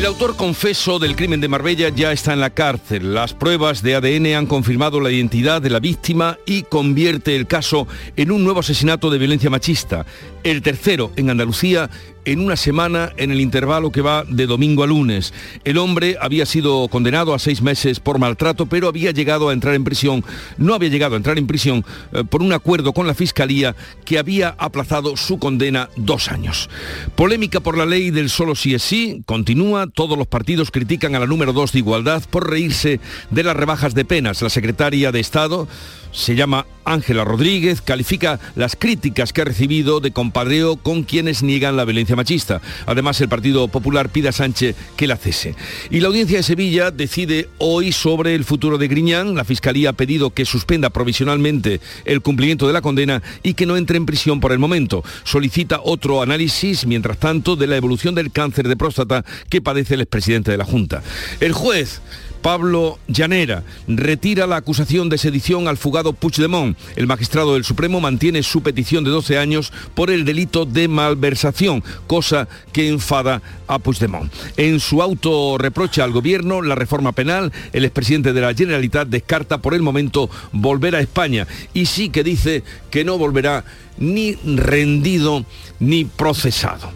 [0.00, 3.12] El autor confeso del crimen de Marbella ya está en la cárcel.
[3.12, 7.86] Las pruebas de ADN han confirmado la identidad de la víctima y convierte el caso
[8.16, 10.06] en un nuevo asesinato de violencia machista,
[10.44, 11.90] el tercero en Andalucía
[12.24, 15.32] en una semana en el intervalo que va de domingo a lunes.
[15.64, 19.74] El hombre había sido condenado a seis meses por maltrato, pero había llegado a entrar
[19.74, 20.24] en prisión,
[20.58, 24.18] no había llegado a entrar en prisión eh, por un acuerdo con la Fiscalía que
[24.18, 26.68] había aplazado su condena dos años.
[27.16, 31.20] Polémica por la ley del solo sí es sí, continúa, todos los partidos critican a
[31.20, 34.42] la número dos de igualdad por reírse de las rebajas de penas.
[34.42, 35.68] La secretaria de Estado
[36.12, 41.76] se llama Ángela Rodríguez, califica las críticas que ha recibido de compadreo con quienes niegan
[41.76, 42.60] la violencia machista.
[42.86, 45.56] Además, el Partido Popular pide a Sánchez que la cese.
[45.90, 49.34] Y la audiencia de Sevilla decide hoy sobre el futuro de Griñán.
[49.34, 53.76] La Fiscalía ha pedido que suspenda provisionalmente el cumplimiento de la condena y que no
[53.76, 55.02] entre en prisión por el momento.
[55.24, 60.02] Solicita otro análisis, mientras tanto, de la evolución del cáncer de próstata que padece el
[60.02, 61.02] expresidente de la Junta.
[61.40, 62.00] El juez
[62.42, 66.76] Pablo Llanera retira la acusación de sedición al fugado Puigdemont.
[66.96, 71.84] El magistrado del Supremo mantiene su petición de 12 años por el delito de malversación,
[72.06, 74.32] cosa que enfada a Puigdemont.
[74.56, 79.58] En su auto reprocha al gobierno la reforma penal, el expresidente de la Generalitat descarta
[79.58, 83.64] por el momento volver a España y sí que dice que no volverá
[83.98, 85.44] ni rendido
[85.78, 86.90] ni procesado.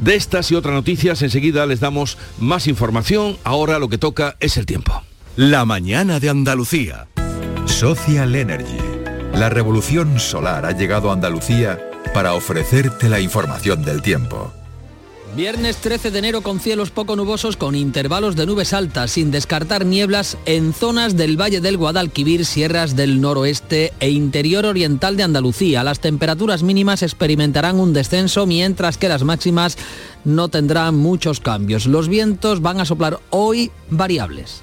[0.00, 3.36] De estas y otras noticias enseguida les damos más información.
[3.44, 5.02] Ahora lo que toca es el tiempo.
[5.36, 7.08] La mañana de Andalucía.
[7.66, 8.78] Social Energy.
[9.34, 11.78] La revolución solar ha llegado a Andalucía
[12.14, 14.52] para ofrecerte la información del tiempo.
[15.36, 19.86] Viernes 13 de enero con cielos poco nubosos con intervalos de nubes altas, sin descartar
[19.86, 25.84] nieblas en zonas del Valle del Guadalquivir, sierras del noroeste e interior oriental de Andalucía.
[25.84, 29.78] Las temperaturas mínimas experimentarán un descenso mientras que las máximas
[30.24, 31.86] no tendrán muchos cambios.
[31.86, 34.62] Los vientos van a soplar hoy variables.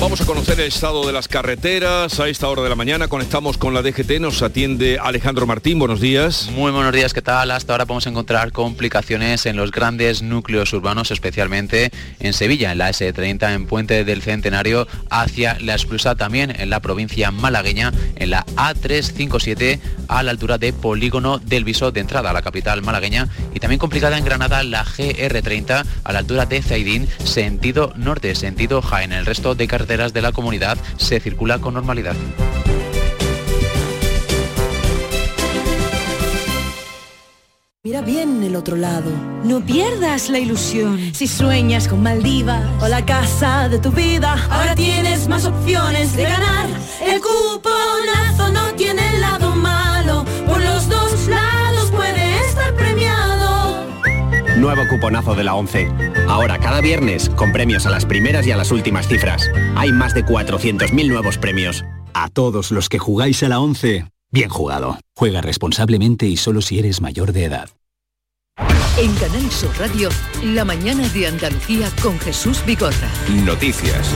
[0.00, 3.08] Vamos a conocer el estado de las carreteras a esta hora de la mañana.
[3.08, 5.80] Conectamos con la DGT, nos atiende Alejandro Martín.
[5.80, 6.48] Buenos días.
[6.54, 7.50] Muy buenos días, ¿qué tal?
[7.50, 12.90] Hasta ahora podemos encontrar complicaciones en los grandes núcleos urbanos, especialmente en Sevilla, en la
[12.90, 18.46] S30, en Puente del Centenario, hacia la Esplusa, también en la provincia malagueña, en la
[18.54, 23.58] A357, a la altura de Polígono del Viso, de entrada a la capital malagueña, y
[23.58, 29.12] también complicada en Granada, la GR30, a la altura de Zaidín, sentido norte, sentido Jaén.
[29.12, 32.14] El resto de carreteras de la comunidad se circula con normalidad.
[37.82, 39.10] Mira bien el otro lado.
[39.44, 40.98] No pierdas la ilusión.
[41.14, 46.24] Si sueñas con Maldivas o la casa de tu vida, ahora tienes más opciones de
[46.24, 46.66] ganar.
[47.00, 49.47] El cuponazo no tiene lado
[54.58, 55.88] Nuevo cuponazo de la 11.
[56.26, 59.48] Ahora cada viernes con premios a las primeras y a las últimas cifras.
[59.76, 61.84] Hay más de 400.000 nuevos premios.
[62.12, 64.98] A todos los que jugáis a la 11, bien jugado.
[65.14, 67.70] Juega responsablemente y solo si eres mayor de edad.
[68.98, 70.08] En Canal Sur Radio,
[70.42, 73.08] la mañana de Andalucía con Jesús Vigorra.
[73.44, 74.12] Noticias.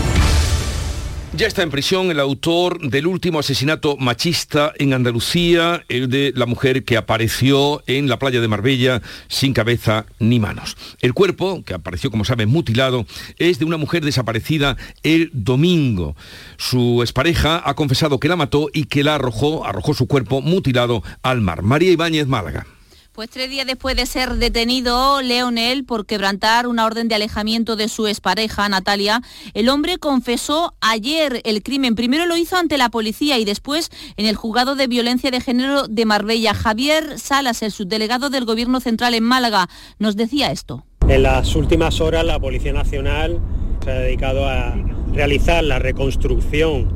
[1.34, 6.44] Ya está en prisión el autor del último asesinato machista en Andalucía, el de la
[6.44, 10.76] mujer que apareció en la playa de Marbella sin cabeza ni manos.
[11.00, 13.06] El cuerpo, que apareció, como saben, mutilado,
[13.38, 16.16] es de una mujer desaparecida el domingo.
[16.58, 21.02] Su expareja ha confesado que la mató y que la arrojó, arrojó su cuerpo mutilado
[21.22, 21.62] al mar.
[21.62, 22.66] María Ibáñez Málaga.
[23.14, 27.88] Pues tres días después de ser detenido Leonel por quebrantar una orden de alejamiento de
[27.88, 29.20] su expareja, Natalia,
[29.52, 31.94] el hombre confesó ayer el crimen.
[31.94, 35.88] Primero lo hizo ante la policía y después en el juzgado de violencia de género
[35.88, 36.54] de Marbella.
[36.54, 39.68] Javier Salas, el subdelegado del Gobierno Central en Málaga,
[39.98, 40.86] nos decía esto.
[41.06, 43.40] En las últimas horas la Policía Nacional
[43.84, 44.74] se ha dedicado a
[45.12, 46.90] realizar la reconstrucción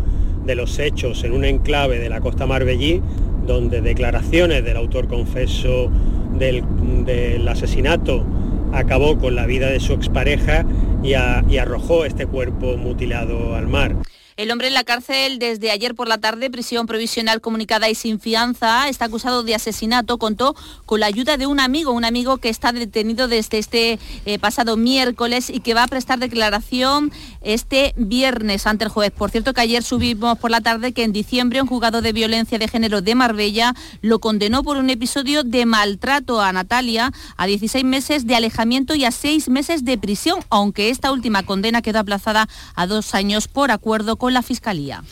[0.47, 3.03] de los hechos en un enclave de la costa marbellí
[3.47, 5.91] donde declaraciones del autor confeso
[6.39, 8.25] del, asesinato
[8.73, 10.67] acabó con la vida de su expareja
[11.03, 13.97] y arrojó este cuerpo mutilado al mar.
[14.37, 18.21] El hombre en la cárcel desde ayer por la tarde, prisión provisional comunicada y sin
[18.21, 20.19] fianza, está acusado de asesinato.
[20.19, 20.55] Contó
[20.85, 24.77] con la ayuda de un amigo, un amigo que está detenido desde este eh, pasado
[24.77, 27.11] miércoles y que va a prestar declaración
[27.41, 29.11] este viernes ante el juez.
[29.11, 32.59] Por cierto que ayer subimos por la tarde que en diciembre un juzgado de violencia
[32.59, 37.85] de género de Marbella lo condenó por un episodio de maltrato a Natalia a 16
[37.85, 42.51] meses de alejamiento y a 6 meses de prisión, aunque esta última condena quedó aplazada
[42.75, 45.03] a dos años por acuerdo con la Fiscalía.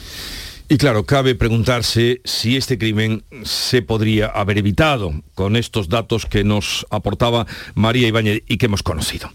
[0.69, 6.43] Y claro, cabe preguntarse si este crimen se podría haber evitado con estos datos que
[6.43, 9.31] nos aportaba María Ibáñez y que hemos conocido.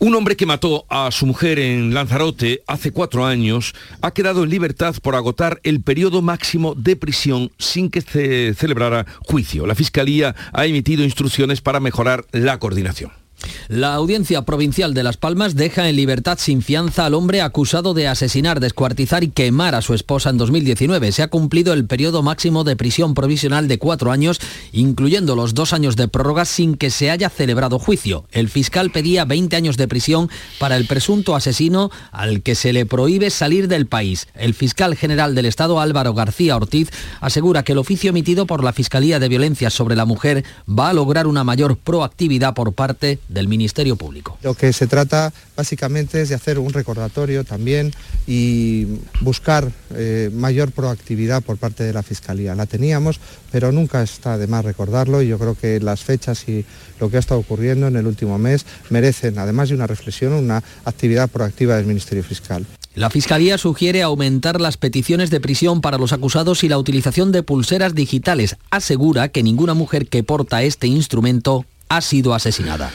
[0.00, 4.50] Un hombre que mató a su mujer en Lanzarote hace cuatro años ha quedado en
[4.50, 9.66] libertad por agotar el periodo máximo de prisión sin que se celebrara juicio.
[9.66, 13.23] La Fiscalía ha emitido instrucciones para mejorar la coordinación.
[13.68, 18.08] La Audiencia Provincial de Las Palmas deja en libertad sin fianza al hombre acusado de
[18.08, 21.12] asesinar, descuartizar y quemar a su esposa en 2019.
[21.12, 24.38] Se ha cumplido el periodo máximo de prisión provisional de cuatro años,
[24.72, 28.26] incluyendo los dos años de prórroga sin que se haya celebrado juicio.
[28.32, 30.28] El fiscal pedía 20 años de prisión
[30.58, 34.28] para el presunto asesino al que se le prohíbe salir del país.
[34.34, 36.90] El fiscal general del Estado, Álvaro García Ortiz,
[37.20, 40.94] asegura que el oficio emitido por la Fiscalía de Violencia sobre la Mujer va a
[40.94, 44.38] lograr una mayor proactividad por parte del Ministerio Público.
[44.42, 47.92] Lo que se trata básicamente es de hacer un recordatorio también
[48.26, 48.86] y
[49.20, 52.54] buscar eh, mayor proactividad por parte de la Fiscalía.
[52.54, 56.64] La teníamos, pero nunca está de más recordarlo y yo creo que las fechas y
[57.00, 60.62] lo que ha estado ocurriendo en el último mes merecen, además de una reflexión, una
[60.84, 62.66] actividad proactiva del Ministerio Fiscal.
[62.94, 67.42] La Fiscalía sugiere aumentar las peticiones de prisión para los acusados y la utilización de
[67.42, 68.56] pulseras digitales.
[68.70, 72.92] Asegura que ninguna mujer que porta este instrumento ha sido asesinada.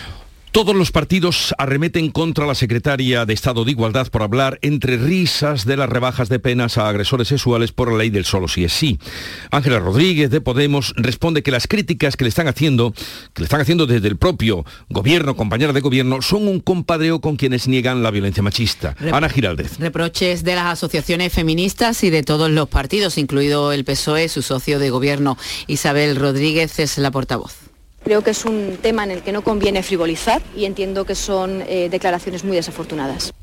[0.51, 5.63] Todos los partidos arremeten contra la secretaria de Estado de Igualdad por hablar entre risas
[5.63, 8.73] de las rebajas de penas a agresores sexuales por la ley del solo si es
[8.73, 8.97] sí.
[9.51, 12.93] Ángela Rodríguez de Podemos responde que las críticas que le están haciendo,
[13.33, 17.35] que le están haciendo desde el propio gobierno, compañera de gobierno, son un compadreo con
[17.35, 18.95] quienes niegan la violencia machista.
[19.11, 19.77] Ana Giraldez.
[19.77, 24.79] Reproches de las asociaciones feministas y de todos los partidos, incluido el PSOE, su socio
[24.79, 25.37] de gobierno
[25.67, 27.68] Isabel Rodríguez es la portavoz.
[28.03, 31.63] Creo que es un tema en el que no conviene frivolizar y entiendo que son
[31.67, 33.33] eh, declaraciones muy desafortunadas.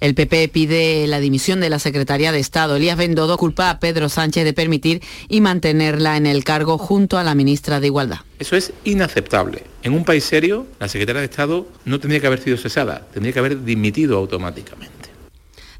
[0.00, 2.76] El PP pide la dimisión de la Secretaría de Estado.
[2.76, 7.24] Elías Bendodo culpa a Pedro Sánchez de permitir y mantenerla en el cargo junto a
[7.24, 8.18] la ministra de Igualdad.
[8.38, 9.64] Eso es inaceptable.
[9.82, 13.32] En un país serio, la Secretaría de Estado no tendría que haber sido cesada, tendría
[13.32, 14.97] que haber dimitido automáticamente.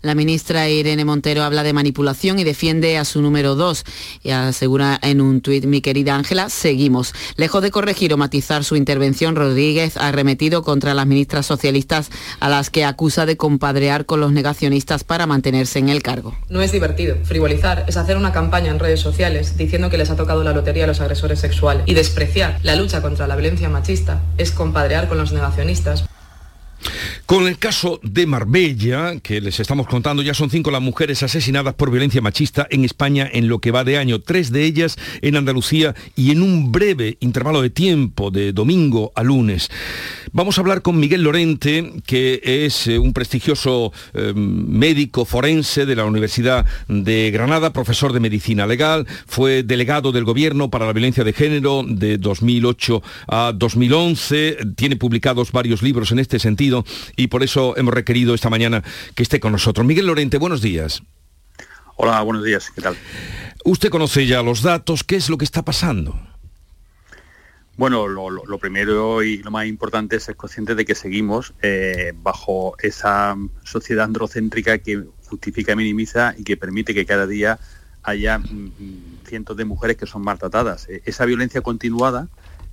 [0.00, 3.84] La ministra Irene Montero habla de manipulación y defiende a su número dos.
[4.22, 7.12] Y asegura en un tuit, mi querida Ángela, seguimos.
[7.36, 12.48] Lejos de corregir o matizar su intervención, Rodríguez ha arremetido contra las ministras socialistas a
[12.48, 16.36] las que acusa de compadrear con los negacionistas para mantenerse en el cargo.
[16.48, 17.16] No es divertido.
[17.24, 20.84] Frivolizar es hacer una campaña en redes sociales diciendo que les ha tocado la lotería
[20.84, 21.82] a los agresores sexuales.
[21.86, 26.04] Y despreciar la lucha contra la violencia machista es compadrear con los negacionistas.
[27.26, 31.74] Con el caso de Marbella, que les estamos contando, ya son cinco las mujeres asesinadas
[31.74, 35.36] por violencia machista en España en lo que va de año, tres de ellas en
[35.36, 39.70] Andalucía y en un breve intervalo de tiempo, de domingo a lunes.
[40.32, 45.96] Vamos a hablar con Miguel Lorente, que es eh, un prestigioso eh, médico forense de
[45.96, 51.24] la Universidad de Granada, profesor de medicina legal, fue delegado del gobierno para la violencia
[51.24, 56.67] de género de 2008 a 2011, tiene publicados varios libros en este sentido
[57.16, 58.82] y por eso hemos requerido esta mañana
[59.14, 59.86] que esté con nosotros.
[59.86, 61.02] Miguel Lorente, buenos días.
[61.96, 62.96] Hola, buenos días, ¿qué tal?
[63.64, 66.18] Usted conoce ya los datos, ¿qué es lo que está pasando?
[67.76, 72.74] Bueno, lo, primero y lo más importante es ser consciente de que seguimos eh, bajo
[72.82, 77.60] esa sociedad androcéntrica que justifica minimiza y que permite que cada día
[78.02, 80.88] haya mm, mm, cientos de mujeres que son maltratadas.
[80.88, 82.28] E, esa violencia continuada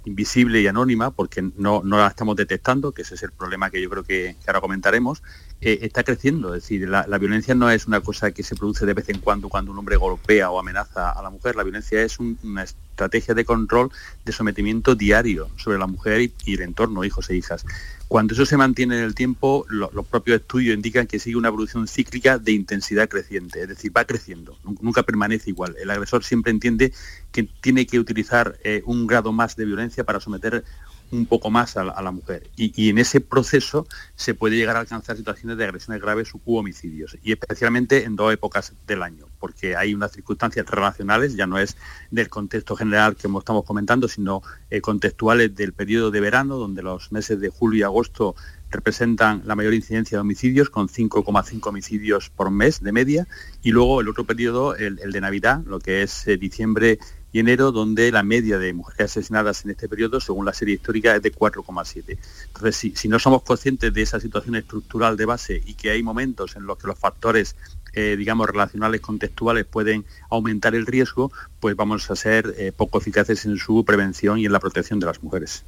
[0.05, 3.89] invisible y anónima, porque no, la estamos detectando, que ese es el problema que yo
[3.89, 5.23] creo que, ahora comentaremos,
[5.61, 6.53] eh, está creciendo.
[6.55, 9.49] Es decir, la, violencia no es una cosa que se produce de vez en cuando
[9.49, 11.55] cuando un hombre golpea o amenaza a la mujer.
[11.55, 13.89] La violencia es una estrategia de control,
[14.23, 17.65] de sometimiento diario sobre la mujer y el entorno, hijos e hijas.
[18.07, 21.87] Cuando eso se mantiene en el tiempo, los propios estudios indican que sigue una evolución
[21.87, 25.75] cíclica de intensidad creciente, es decir, va creciendo, nunca permanece igual.
[25.79, 26.93] El agresor siempre entiende
[27.31, 30.63] que tiene que utilizar eh, un grado más de violencia para someter
[31.11, 32.49] un poco más a la, mujer.
[32.55, 37.17] Y, en ese proceso se puede llegar a alcanzar situaciones de agresiones graves u homicidios,
[37.23, 41.77] y especialmente en dos épocas del año, porque hay unas circunstancias relacionales, ya no es
[42.11, 47.11] del contexto general que estamos comentando, sino eh, contextuales del periodo de verano, donde los
[47.11, 48.35] meses de julio y agosto
[48.69, 53.27] representan la mayor incidencia de homicidios, con 5,5 homicidios por mes de media,
[53.61, 56.99] y luego el otro periodo, el, de Navidad, lo que es eh, diciembre
[57.39, 61.21] enero, donde la media de mujeres asesinadas en este periodo, según la serie histórica, es
[61.21, 62.17] de 4,7.
[62.47, 66.55] Entonces, si, no somos conscientes de esa situación estructural de base y que hay momentos
[66.55, 67.55] en los que los factores
[67.93, 73.45] eh, digamos, relacionales contextuales pueden aumentar el riesgo, pues vamos a ser eh, poco eficaces
[73.45, 75.63] en su prevención y en la protección de las mujeres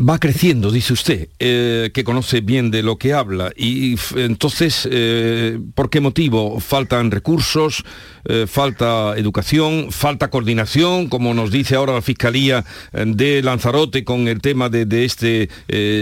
[0.00, 3.52] va creciendo, dice usted, eh, que conoce bien de lo que habla.
[3.56, 6.58] Y entonces, eh, ¿por qué motivo?
[6.60, 7.84] ¿Faltan recursos?
[8.24, 9.88] Eh, ¿Falta educación?
[9.90, 11.08] ¿Falta coordinación?
[11.08, 15.48] Como nos dice ahora la Fiscalía de Lanzarote con el tema de, este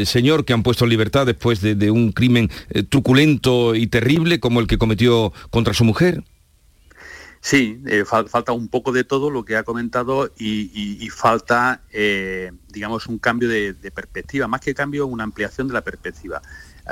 [0.07, 2.51] señor que han puesto en libertad después de, un crimen
[2.89, 6.23] truculento y terrible como el que cometió contra su mujer.
[7.41, 13.07] Sí, eh, falta un poco de todo lo que ha comentado y, falta, eh, digamos,
[13.07, 16.43] un cambio de, perspectiva, más que cambio, una ampliación de la perspectiva.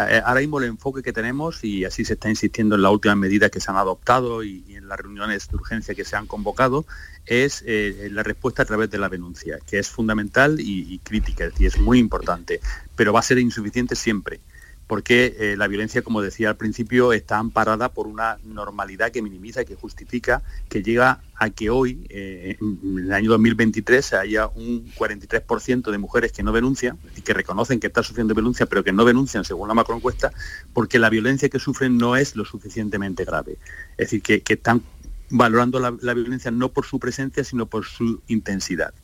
[0.09, 3.17] Eh, ahora mismo el enfoque que tenemos, y así se está insistiendo en las últimas
[3.17, 6.87] medidas que se han adoptado y, en las reuniones de urgencia que se han convocado,
[7.25, 11.67] es la respuesta a través de la denuncia, que es fundamental y, y crítica, y
[11.67, 12.61] es muy importante,
[12.95, 14.41] pero va a ser insuficiente siempre
[14.87, 19.65] porque eh, la violencia, como decía al principio, está amparada por una normalidad que minimiza
[19.65, 25.91] que justifica, que llega a que hoy, eh, en el año 2023, haya un 43%
[25.91, 29.05] de mujeres que no denuncian y que reconocen que están sufriendo violencia, pero que no
[29.05, 30.33] denuncian según la macroencuesta,
[30.73, 33.59] porque la violencia que sufren no es lo suficientemente grave.
[33.99, 34.83] Es decir, que, están
[35.29, 38.95] valorando la violencia no por su presencia, sino por su intensidad.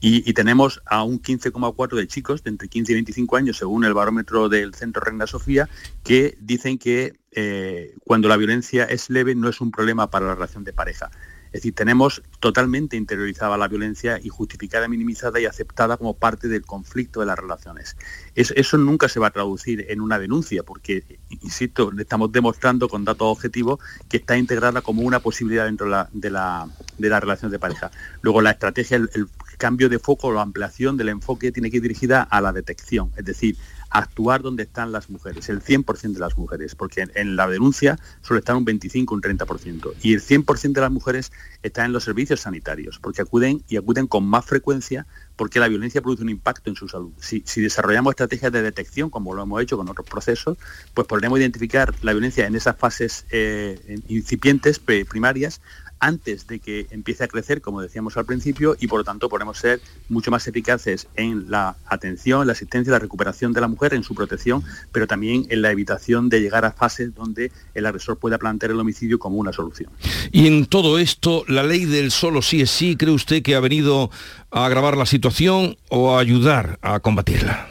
[0.00, 3.94] Y, tenemos a un 15,4 de chicos de entre 15 y 25 años, según el
[3.94, 5.68] barómetro del Centro Reina Sofía,
[6.04, 10.34] que dicen que eh, cuando la violencia es leve no es un problema para la
[10.34, 11.10] relación de pareja.
[11.48, 16.62] Es decir, tenemos totalmente interiorizada la violencia y justificada, minimizada y aceptada como parte del
[16.62, 17.96] conflicto de las relaciones.
[18.34, 23.28] eso nunca se va a traducir en una denuncia, porque, insisto, estamos demostrando con datos
[23.28, 27.90] objetivos que está integrada como una posibilidad dentro de la, de relación de pareja.
[28.20, 32.22] Luego, la estrategia, el, cambio de foco o ampliación del enfoque tiene que ir dirigida
[32.22, 33.56] a la detección, es decir,
[33.90, 38.40] actuar donde están las mujeres, el 100% de las mujeres, porque en, la denuncia suele
[38.40, 42.40] estar un 25, un 30%, y el 100% de las mujeres están en los servicios
[42.40, 46.76] sanitarios, porque acuden y acuden con más frecuencia porque la violencia produce un impacto en
[46.76, 47.12] su salud.
[47.18, 50.58] Si, desarrollamos estrategias de detección, como lo hemos hecho con otros procesos,
[50.94, 55.60] pues podremos identificar la violencia en esas fases eh, incipientes, primarias,
[56.00, 59.58] antes de que empiece a crecer, como decíamos al principio, y por lo tanto podemos
[59.58, 64.02] ser mucho más eficaces en la atención, la asistencia la recuperación de la mujer, en
[64.02, 64.62] su protección,
[64.92, 68.80] pero también en la evitación de llegar a fases donde el agresor pueda plantear el
[68.80, 69.90] homicidio como una solución.
[70.30, 73.60] Y en todo esto, la ley del solo sí es sí, ¿cree usted que ha
[73.60, 74.10] venido
[74.50, 77.68] a agravar la situación o a ayudar a combatirla?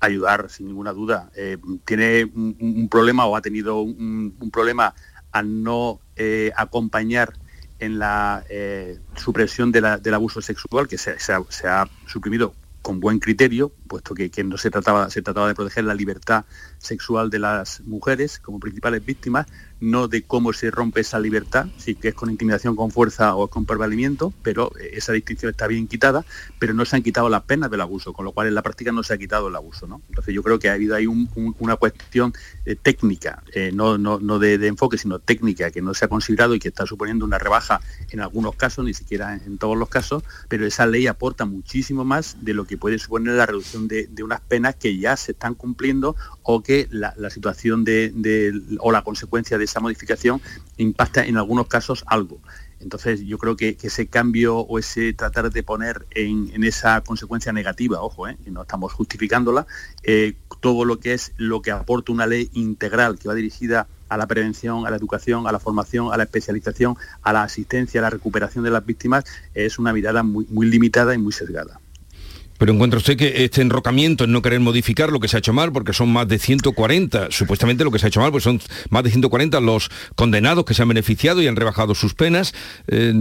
[0.00, 1.30] Ayudar, sin ninguna duda.
[1.36, 4.94] Eh, tiene un, problema o ha tenido un problema
[5.32, 7.32] al no eh, acompañar
[7.78, 11.16] en la eh, supresión del abuso sexual, que se,
[11.66, 15.84] ha, suprimido con buen criterio, puesto que, que, no se trataba, se trataba de proteger
[15.84, 16.44] la libertad
[16.78, 19.46] sexual de las mujeres como principales víctimas,
[19.80, 23.66] no de cómo se rompe esa libertad, si es con intimidación con fuerza o con
[23.66, 26.24] prevalimiento, pero eh, esa distinción está bien quitada,
[26.58, 28.92] pero no se han quitado las penas del abuso, con lo cual en la práctica
[28.92, 29.86] no se ha quitado el abuso.
[29.86, 30.02] ¿no?
[30.08, 32.32] Entonces yo creo que ha habido ahí una cuestión
[32.64, 36.60] eh, técnica, eh, no, no, de, enfoque, sino técnica, que no se ha considerado y
[36.60, 37.80] que está suponiendo una rebaja
[38.10, 42.36] en algunos casos, ni siquiera en, todos los casos, pero esa ley aporta muchísimo más
[42.40, 46.16] de lo que puede suponer la reducción de, unas penas que ya se están cumpliendo
[46.42, 50.40] o que la, situación de, o la consecuencia de esa modificación
[50.76, 52.40] impacta en algunos casos algo.
[52.80, 58.00] Entonces yo creo que, ese cambio o ese tratar de poner en, esa consecuencia negativa,
[58.02, 59.66] ojo, eh, no estamos justificándola,
[60.02, 64.16] eh, todo lo que es lo que aporta una ley integral que va dirigida a
[64.16, 68.02] la prevención, a la educación, a la formación, a la especialización, a la asistencia, a
[68.02, 71.80] la recuperación de las víctimas, es una mirada muy limitada y muy sesgada.
[72.60, 75.54] Pero encuentra usted que este enrocamiento en no querer modificar lo que se ha hecho
[75.54, 78.60] mal, porque son más de 140, supuestamente lo que se ha hecho mal, pues son
[78.90, 82.52] más de 140 los condenados que se han beneficiado y han rebajado sus penas,
[82.86, 83.14] eh,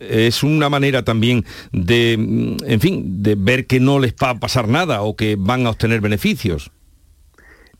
[0.00, 4.68] es una manera también de, en fin, de ver que no les va a pasar
[4.68, 6.70] nada o que van a obtener beneficios.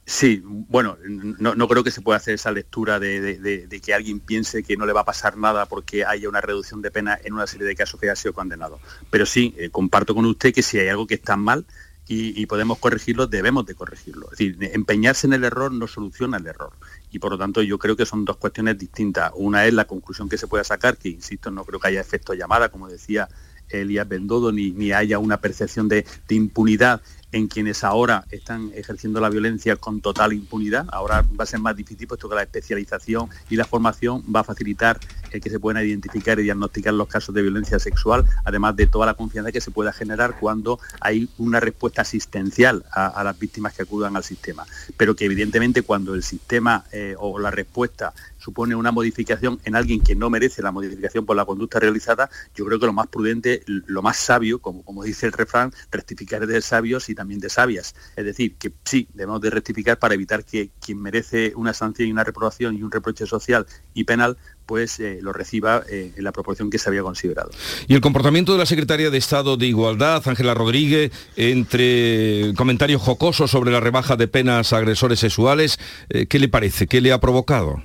[0.05, 4.77] Sí, bueno, no, creo que se pueda hacer esa lectura de, que alguien piense que
[4.77, 7.67] no le va a pasar nada porque haya una reducción de pena en una serie
[7.67, 8.81] de casos que haya sido condenado.
[9.11, 11.65] Pero sí, eh, comparto con usted que si hay algo que está mal
[12.09, 14.27] y, podemos corregirlo, debemos de corregirlo.
[14.27, 16.73] Es decir, empeñarse en el error no soluciona el error.
[17.11, 19.33] Y por lo tanto yo creo que son dos cuestiones distintas.
[19.37, 22.35] Una es la conclusión que se pueda sacar, que insisto, no creo que haya efecto
[22.35, 23.29] llamada, como decía
[23.71, 27.01] Elías Bendodo, ni, ni haya una percepción de impunidad
[27.33, 30.87] en quienes ahora están ejerciendo la violencia con total impunidad.
[30.93, 34.45] Ahora va a ser más difícil puesto que la especialización y la formación va a
[34.45, 38.87] facilitar el que se puedan identificar y diagnosticar los casos de violencia sexual, además de
[38.87, 43.73] toda la confianza que se pueda generar cuando hay una respuesta asistencial a, las víctimas
[43.73, 44.67] que acudan al sistema.
[44.97, 48.13] Pero que evidentemente cuando el sistema eh, o la respuesta
[48.43, 52.65] supone una modificación en alguien que no merece la modificación por la conducta realizada, yo
[52.65, 56.61] creo que lo más prudente, lo más sabio, como, como dice el refrán, rectificar de
[56.61, 57.95] sabios y también de sabias.
[58.17, 62.13] Es decir, que sí, debemos de rectificar para evitar que quien merece una sanción y
[62.13, 66.33] una reprobación y un reproche social y penal pues eh, lo reciba eh, en la
[66.33, 67.51] proporción que se había considerado.
[67.89, 73.51] Y el comportamiento de la secretaria de Estado de Igualdad, Ángela Rodríguez, entre comentarios jocosos
[73.51, 76.87] sobre la rebaja de penas a agresores sexuales, eh, ¿qué le parece?
[76.87, 77.83] ¿Qué le ha provocado?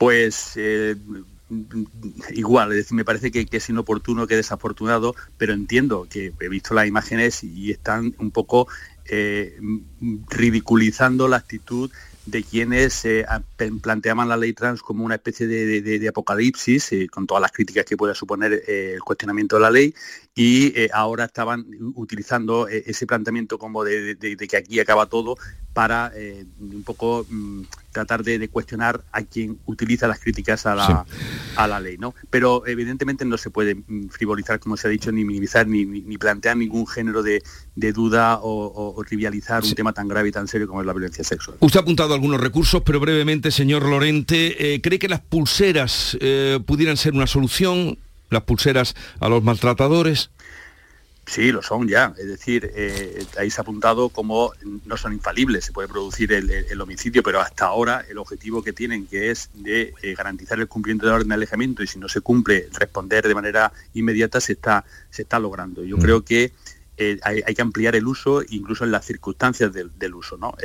[0.00, 0.96] Pues eh,
[2.30, 6.72] igual, es decir, me parece que, es inoportuno, que desafortunado, pero entiendo que he visto
[6.72, 8.66] las imágenes y están un poco
[9.04, 9.60] eh,
[10.30, 11.90] ridiculizando la actitud
[12.24, 13.26] de quienes eh,
[13.82, 18.14] planteaban la ley trans como una especie de, apocalipsis, con todas las críticas que pueda
[18.14, 19.94] suponer el cuestionamiento de la ley,
[20.34, 24.16] y ahora estaban utilizando ese planteamiento como de,
[24.48, 25.36] que aquí acaba todo
[25.72, 26.12] para
[26.60, 27.62] un poco mm,
[27.92, 31.04] tratar de, cuestionar a quien utiliza las críticas a la,
[31.56, 31.98] a la, ley.
[31.98, 32.14] ¿no?
[32.30, 36.18] Pero evidentemente no se puede mm, frivolizar, como se ha dicho, ni minimizar, ni, ni,
[36.18, 37.42] plantear ningún género de,
[37.92, 41.56] duda o, trivializar un tema tan grave y tan serio como es la violencia sexual.
[41.60, 46.60] Usted ha apuntado algunos recursos, pero brevemente, señor Lorente, eh, ¿cree que las pulseras eh,
[46.64, 47.98] pudieran ser una solución?
[48.28, 50.30] ¿Las pulseras a los maltratadores?
[51.30, 52.12] Sí, lo son ya.
[52.18, 54.50] Es decir, eh, ahí se ha apuntado como
[54.84, 59.06] no son infalibles, se puede producir el, homicidio, pero hasta ahora el objetivo que tienen,
[59.06, 62.08] que es de eh, garantizar el cumplimiento de la orden de alejamiento y si no
[62.08, 65.84] se cumple, responder de manera inmediata, se está, se está logrando.
[65.84, 66.00] Yo mm.
[66.00, 66.52] creo que
[66.96, 70.36] eh, hay, que ampliar el uso incluso en las circunstancias del, uso.
[70.36, 70.56] ¿no?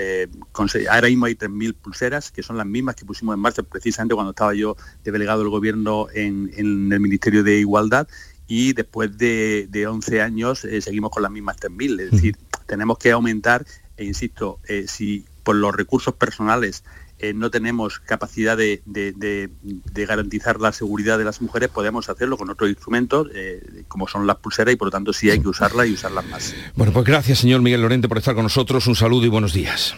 [0.90, 4.32] ahora mismo hay 3.000 pulseras, que son las mismas que pusimos en marcha precisamente cuando
[4.32, 8.08] estaba yo de delegado del Gobierno en, en el Ministerio de Igualdad
[8.48, 12.02] y después de, 11 años eh, seguimos con las mismas 3.000.
[12.02, 13.66] Es decir, tenemos que aumentar,
[13.98, 16.84] e insisto, eh, si por los recursos personales
[17.20, 18.82] eh, no tenemos capacidad de,
[19.94, 23.30] garantizar la seguridad de las mujeres, podemos hacerlo con otros instrumentos,
[23.88, 26.56] como son las pulseras, y por lo tanto sí hay que usarlas y usarlas más.
[26.76, 28.86] Bueno, pues gracias, señor Miguel Lorente, por estar con nosotros.
[28.88, 29.96] Un saludo y buenos días.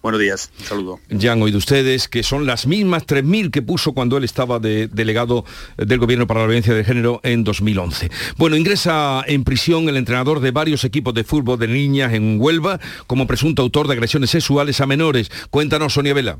[0.00, 1.00] Buenos días, un saludo.
[1.10, 4.86] Ya han oído ustedes que son las mismas 3.000 que puso cuando él estaba de
[4.86, 5.44] delegado
[5.76, 8.10] del Gobierno para la Violencia de Género en 2011.
[8.36, 12.78] Bueno, ingresa en prisión el entrenador de varios equipos de fútbol de niñas en Huelva
[13.08, 15.30] como presunto autor de agresiones sexuales a menores.
[15.50, 16.38] Cuéntanos, Sonia Vela.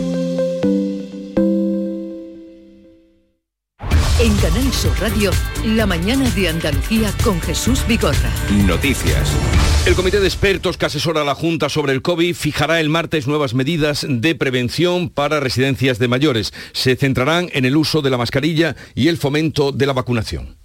[5.01, 5.31] Radio,
[5.65, 8.31] la mañana de Andalucía con Jesús Vigorra.
[8.67, 9.35] Noticias.
[9.87, 13.25] El comité de expertos que asesora a la Junta sobre el COVID fijará el martes
[13.25, 16.53] nuevas medidas de prevención para residencias de mayores.
[16.73, 20.60] Se centrarán en el uso de la mascarilla y el fomento de la vacunación.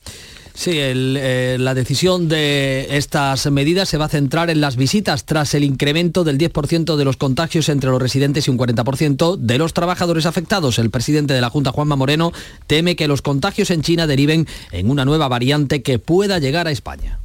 [0.56, 5.52] Sí, eh, la decisión de estas medidas se va a centrar en las visitas tras
[5.52, 9.74] el incremento del 10% de los contagios entre los residentes y un 40% de los
[9.74, 10.78] trabajadores afectados.
[10.78, 12.32] El presidente de la Junta, Juanma Moreno,
[12.66, 16.70] teme que los contagios en China deriven en una nueva variante que pueda llegar a
[16.70, 17.18] España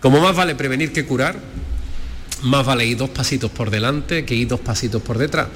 [0.00, 1.40] Como más vale prevenir que curar,
[2.42, 5.48] más vale ir dos pasitos por delante que ir dos pasitos por detrás.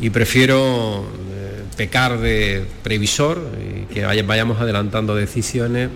[0.00, 1.04] Y prefiero
[1.34, 5.90] eh, pecar de previsor y que vayamos adelantando decisiones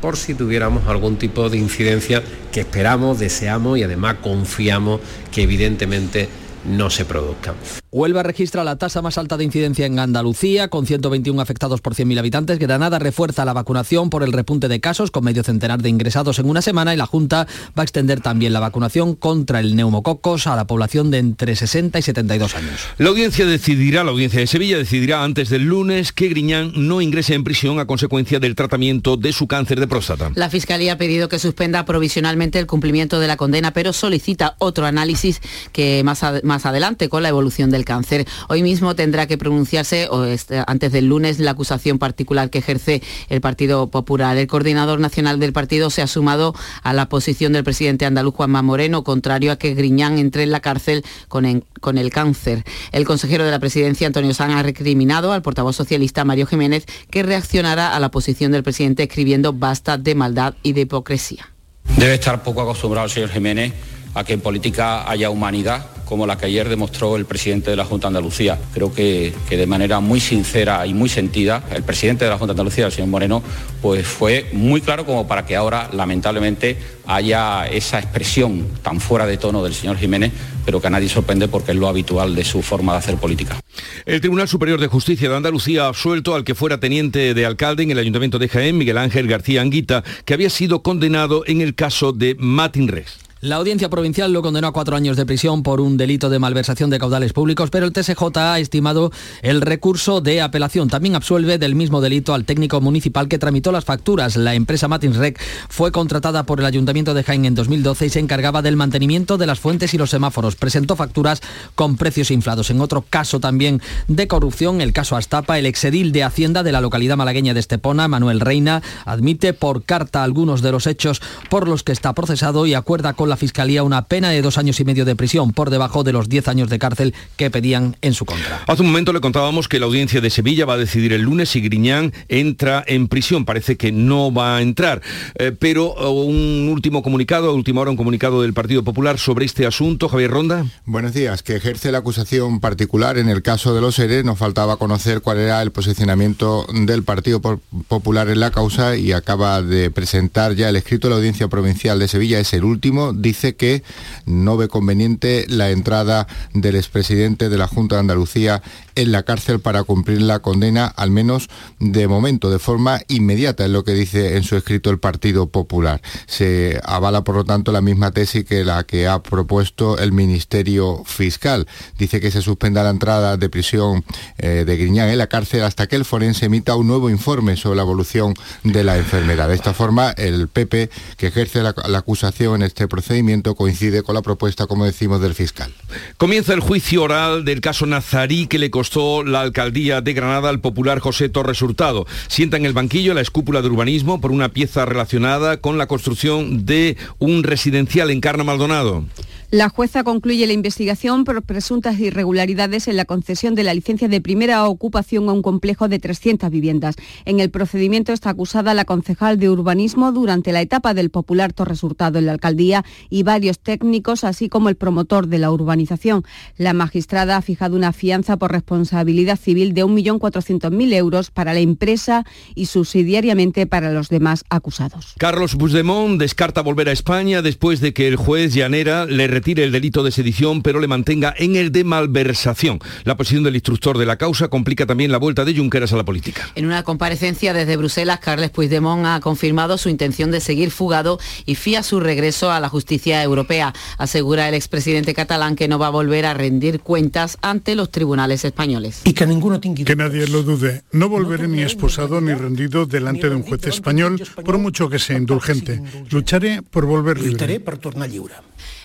[0.00, 5.00] por si tuviéramos algún tipo de incidencia que esperamos, deseamos y además confiamos
[5.32, 6.28] que evidentemente
[6.64, 7.54] no se produzcan.
[7.90, 12.18] Huelva registra la tasa más alta de incidencia en Andalucía, con 121 afectados por 100.000
[12.18, 12.58] habitantes.
[12.58, 16.50] Granada refuerza la vacunación por el repunte de casos, con medio centenar de ingresados en
[16.50, 20.54] una semana, y la Junta va a extender también la vacunación contra el neumococos a
[20.54, 22.80] la población de entre 60 y 72 años.
[22.98, 27.32] La audiencia decidirá, la audiencia de Sevilla decidirá antes del lunes que Griñán no ingrese
[27.32, 30.30] en prisión a consecuencia del tratamiento de su cáncer de próstata.
[30.34, 34.84] La Fiscalía ha pedido que suspenda provisionalmente el cumplimiento de la condena, pero solicita otro
[34.84, 35.40] análisis
[35.72, 38.26] que más, más adelante con la evolución cáncer.
[38.48, 43.02] Hoy mismo tendrá que pronunciarse, o este, antes del lunes, la acusación particular que ejerce
[43.28, 44.36] el Partido Popular.
[44.36, 48.62] El coordinador nacional del partido se ha sumado a la posición del presidente andaluz Juanma
[48.62, 52.64] Moreno, contrario a que Griñán entre en la cárcel con, el cáncer.
[52.92, 57.22] El consejero de la presidencia, Antonio San, ha recriminado al portavoz socialista Mario Jiménez que
[57.22, 61.50] reaccionara a la posición del presidente escribiendo basta de maldad y de hipocresía.
[61.96, 63.72] Debe estar poco acostumbrado el señor Jiménez
[64.14, 67.84] a que en política haya humanidad como la que ayer demostró el presidente de la
[67.84, 68.58] Junta de Andalucía.
[68.72, 72.60] Creo que, de manera muy sincera y muy sentida, el presidente de la Junta de
[72.60, 73.42] Andalucía, el señor Moreno,
[73.82, 79.36] pues fue muy claro como para que ahora, lamentablemente, haya esa expresión tan fuera de
[79.36, 80.32] tono del señor Jiménez,
[80.64, 83.60] pero que a nadie sorprende porque es lo habitual de su forma de hacer política.
[84.06, 87.82] El Tribunal Superior de Justicia de Andalucía ha absuelto al que fuera teniente de alcalde
[87.82, 91.74] en el Ayuntamiento de Jaén, Miguel Ángel García Anguita, que había sido condenado en el
[91.74, 93.27] caso de Matin Res.
[93.40, 96.90] La audiencia provincial lo condenó a cuatro años de prisión por un delito de malversación
[96.90, 100.88] de caudales públicos, pero el TSJ ha estimado el recurso de apelación.
[100.88, 104.34] También absuelve del mismo delito al técnico municipal que tramitó las facturas.
[104.34, 108.60] La empresa Matinsrec fue contratada por el Ayuntamiento de Jaén en 2012 y se encargaba
[108.60, 110.56] del mantenimiento de las fuentes y los semáforos.
[110.56, 111.40] Presentó facturas
[111.76, 112.70] con precios inflados.
[112.70, 116.80] En otro caso también de corrupción, el caso Astapa, el exedil de Hacienda de la
[116.80, 121.84] localidad malagueña de Estepona, Manuel Reina, admite por carta algunos de los hechos por los
[121.84, 125.04] que está procesado y acuerda con la Fiscalía una pena de dos años y medio
[125.04, 128.62] de prisión por debajo de los diez años de cárcel que pedían en su contra.
[128.66, 131.50] Hace un momento le contábamos que la audiencia de Sevilla va a decidir el lunes
[131.50, 133.44] si Griñán entra en prisión.
[133.44, 135.02] Parece que no va a entrar,
[135.36, 139.66] eh, pero eh, un último comunicado, última hora un comunicado del Partido Popular sobre este
[139.66, 140.08] asunto.
[140.08, 140.66] Javier Ronda.
[140.86, 144.24] Buenos días, que ejerce la acusación particular en el caso de los seres.
[144.24, 149.62] Nos faltaba conocer cuál era el posicionamiento del Partido Popular en la causa y acaba
[149.62, 152.38] de presentar ya el escrito de la audiencia provincial de Sevilla.
[152.38, 153.82] Es el último dice que
[154.26, 158.62] no ve conveniente la entrada del expresidente de la Junta de Andalucía
[158.94, 163.70] en la cárcel para cumplir la condena, al menos de momento, de forma inmediata, es
[163.70, 166.00] lo que dice en su escrito el Partido Popular.
[166.26, 171.02] Se avala, por lo tanto, la misma tesis que la que ha propuesto el Ministerio
[171.04, 171.66] Fiscal.
[171.98, 174.04] Dice que se suspenda la entrada de prisión
[174.38, 177.76] eh, de Griñán en la cárcel hasta que el forense emita un nuevo informe sobre
[177.76, 179.48] la evolución de la enfermedad.
[179.48, 184.20] De esta forma, el PP, que ejerce la, acusación en este procedimiento, coincide con la
[184.20, 185.72] propuesta, como decimos, del fiscal.
[186.18, 190.60] Comienza el juicio oral del caso Nazarí que le costó la alcaldía de Granada al
[190.60, 192.06] popular José Torres Hurtado.
[192.26, 196.66] Sienta en el banquillo la escúpula de urbanismo por una pieza relacionada con la construcción
[196.66, 199.06] de un residencial en Carna Maldonado.
[199.50, 204.20] La jueza concluye la investigación por presuntas irregularidades en la concesión de la licencia de
[204.20, 206.96] primera ocupación a un complejo de 300 viviendas.
[207.24, 211.82] En el procedimiento está acusada la concejal de urbanismo durante la etapa del popular Torres
[211.82, 216.24] Hurtado en la alcaldía y varios técnicos, así como el promotor de la urbanización.
[216.58, 222.26] La magistrada ha fijado una fianza por responsabilidad civil de 1.400.000 euros para la empresa
[222.54, 225.14] y subsidiariamente para los demás acusados.
[225.16, 229.70] Carlos Puigdemont descarta volver a España después de que el juez Llanera le retire el
[229.70, 232.80] delito de sedición, pero le mantenga en el de malversación.
[233.04, 236.04] La posición del instructor de la causa complica también la vuelta de Junqueras a la
[236.04, 236.50] política.
[236.56, 241.54] En una comparecencia desde Bruselas, Carles Puigdemont ha confirmado su intención de seguir fugado y
[241.54, 243.72] fía su regreso a la justicia europea.
[243.96, 248.44] Asegura el expresidente catalán que no va a volver a rendir cuentas ante los tribunales
[248.44, 249.02] españoles.
[249.04, 250.82] Y que ninguno Que nadie lo dude.
[250.90, 255.16] No volveré ni esposado ni rendido delante de un juez español, por mucho que sea
[255.16, 255.80] indulgente.
[256.10, 257.62] Lucharé por volver libre.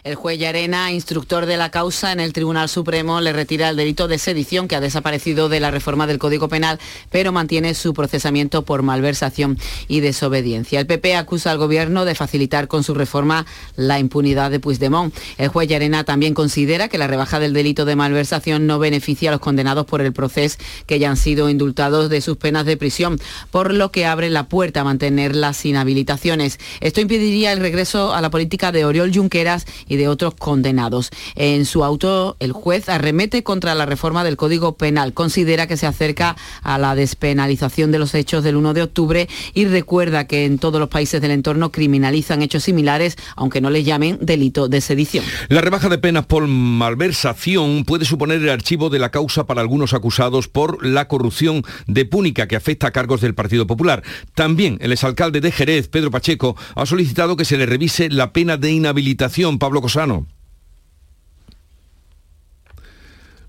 [0.04, 4.10] El juez Llarena, instructor de la causa en el Tribunal Supremo, le retira el delito
[4.10, 6.78] de sedición que ha desaparecido de la reforma del Código Penal,
[7.10, 10.82] pero mantiene su procesamiento por malversación y desobediencia.
[10.82, 13.46] El PP acusa al Gobierno de facilitar con su reforma
[13.78, 15.16] la impunidad de Puigdemont.
[15.38, 19.32] El juez Llarena también considera que la rebaja del delito de malversación no beneficia a
[19.32, 23.22] los condenados por el proceso que ya han sido indultados de sus penas de prisión,
[23.52, 26.60] por lo que abre la puerta a mantener las inhabilitaciones.
[26.82, 31.10] Esto impediría el regreso a la política de Oriol Junqueras de otros condenados.
[31.36, 35.14] En su auto, el juez arremete contra la reforma del Código Penal.
[35.14, 39.66] Considera que se acerca a la despenalización de los hechos del 1 de octubre y
[39.66, 44.18] recuerda que en todos los países del entorno criminalizan hechos similares, aunque no les llamen
[44.22, 45.26] delito de sedición.
[45.50, 49.94] La rebaja de penas por malversación puede suponer el archivo de la causa para algunos
[49.94, 54.04] acusados por la corrupción de Púnica que afecta a cargos del Partido Popular.
[54.34, 58.58] También el exalcalde de Jerez, Pedro Pacheco, ha solicitado que se le revise la pena
[58.58, 59.60] de inhabilitación.
[59.60, 60.26] Pablo Cosano.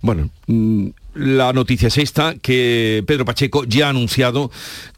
[0.03, 4.51] Bueno, mm, la noticia es esta, que Pedro Pacheco ya ha anunciado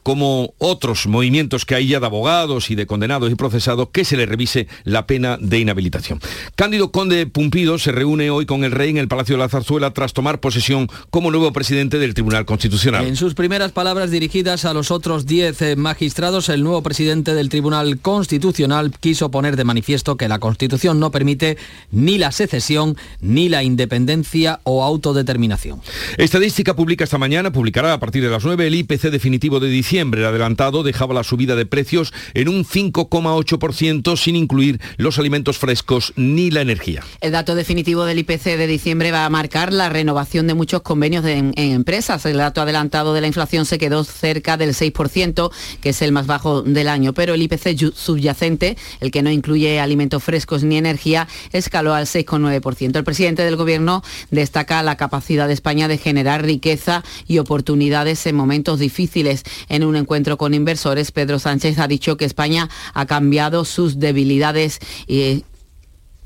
[0.06, 4.16] como otros movimientos que hay ya de abogados y de condenados y procesados, que se
[4.16, 6.20] le revise la pena de inhabilitación.
[6.54, 9.90] Cándido Conde Pumpido se reúne hoy con el rey en el Palacio de la Zarzuela
[9.90, 13.04] tras tomar posesión como nuevo presidente del Tribunal Constitucional.
[13.04, 17.48] En sus primeras palabras dirigidas a los otros 10 eh, magistrados, el nuevo presidente del
[17.48, 21.58] Tribunal Constitucional quiso poner de manifiesto que la Constitución no permite
[21.90, 25.80] ni la secesión ni la independencia o autodeterminación.
[26.18, 30.20] Estadística pública esta mañana publicará a partir de las 9 el IPC definitivo de diciembre
[30.20, 36.12] el adelantado dejaba la subida de precios en un 5,8% sin incluir los alimentos frescos
[36.16, 37.02] ni la energía.
[37.20, 41.24] El dato definitivo del IPC de diciembre va a marcar la renovación de muchos convenios
[41.24, 42.24] en, empresas.
[42.26, 46.26] El dato adelantado de la inflación se quedó cerca del 6%, que es el más
[46.26, 51.28] bajo del año, pero el IPC subyacente, el que no incluye alimentos frescos ni energía,
[51.52, 52.96] escaló al 6,9%.
[52.96, 58.36] El presidente del Gobierno destaca la capacidad de España de generar riqueza y oportunidades en
[58.36, 59.42] momentos difíciles.
[59.68, 64.80] En un encuentro con inversores, Pedro Sánchez ha dicho que España ha cambiado sus debilidades
[65.08, 65.42] eh,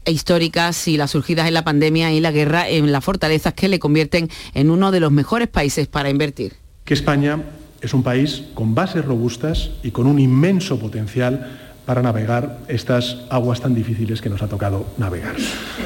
[0.07, 3.79] históricas y las surgidas en la pandemia y la guerra en las fortalezas que le
[3.79, 6.55] convierten en uno de los mejores países para invertir.
[6.85, 7.43] Que España
[7.81, 13.61] es un país con bases robustas y con un inmenso potencial para navegar estas aguas
[13.61, 15.37] tan difíciles que nos ha tocado navegar.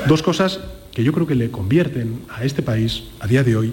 [0.06, 0.60] Dos cosas
[0.94, 3.72] que yo creo que le convierten a este país a día de hoy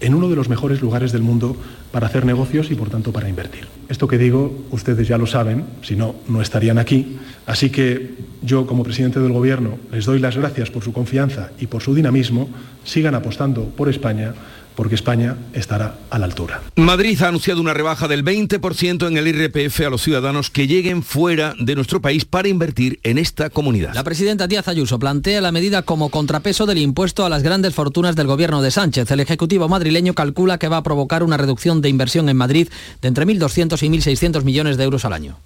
[0.00, 1.56] en uno de los mejores lugares del mundo
[1.92, 3.68] para hacer negocios y por tanto para invertir.
[3.88, 7.18] Esto que digo, ustedes ya lo saben, si no, no estarían aquí.
[7.46, 11.68] Así que yo como presidente del Gobierno les doy las gracias por su confianza y
[11.68, 12.48] por su dinamismo.
[12.84, 14.34] Sigan apostando por España
[14.74, 16.62] porque España estará a la altura.
[16.76, 21.02] Madrid ha anunciado una rebaja del 20% en el IRPF a los ciudadanos que lleguen
[21.02, 23.94] fuera de nuestro país para invertir en esta comunidad.
[23.94, 28.16] La presidenta Díaz Ayuso plantea la medida como contrapeso del impuesto a las grandes fortunas
[28.16, 29.10] del gobierno de Sánchez.
[29.10, 32.68] El Ejecutivo madrileño calcula que va a provocar una reducción de inversión en Madrid
[33.00, 35.38] de entre 1.200 y 1.600 millones de euros al año.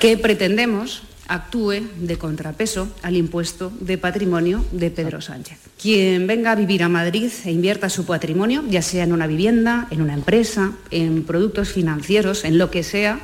[0.00, 5.58] ¿Qué pretendemos actúe de contrapeso al impuesto de patrimonio de Pedro Sánchez.
[5.80, 9.86] Quien venga a vivir a Madrid e invierta su patrimonio, ya sea en una vivienda,
[9.90, 13.20] en una empresa, en productos financieros, en lo que sea,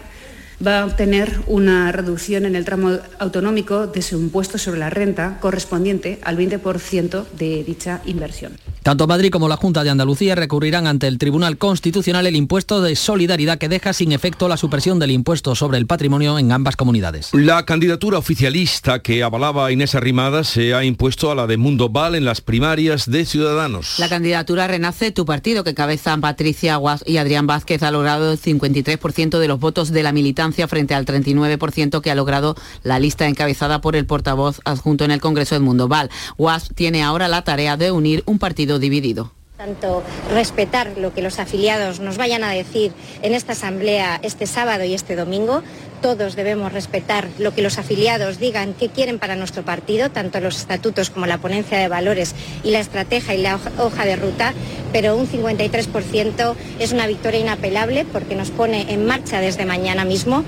[0.65, 5.39] va a obtener una reducción en el tramo autonómico de su impuesto sobre la renta
[5.41, 8.57] correspondiente al 20% de dicha inversión.
[8.83, 12.97] Tanto Madrid como la Junta de Andalucía recurrirán ante el Tribunal Constitucional el impuesto de
[12.97, 17.31] solidaridad que deja sin efecto la supresión del impuesto sobre el patrimonio en ambas comunidades.
[17.33, 22.15] La candidatura oficialista que avalaba Inés Arrimadas se ha impuesto a la de Mundo Val
[22.15, 23.99] en las primarias de Ciudadanos.
[23.99, 29.39] La candidatura renace tu partido que cabezan Patricia y Adrián Vázquez ha logrado el 53%
[29.39, 33.81] de los votos de la militancia frente al 39% que ha logrado la lista encabezada
[33.81, 36.11] por el portavoz adjunto en el Congreso Edmundo Val.
[36.37, 41.41] Guas tiene ahora la tarea de unir un partido dividido tanto respetar lo que los
[41.41, 45.65] afiliados nos vayan a decir en esta asamblea este sábado y este domingo.
[46.01, 50.57] Todos debemos respetar lo que los afiliados digan que quieren para nuestro partido, tanto los
[50.57, 54.55] estatutos como la ponencia de valores y la estrategia y la hoja de ruta,
[54.93, 60.45] pero un 53% es una victoria inapelable porque nos pone en marcha desde mañana mismo.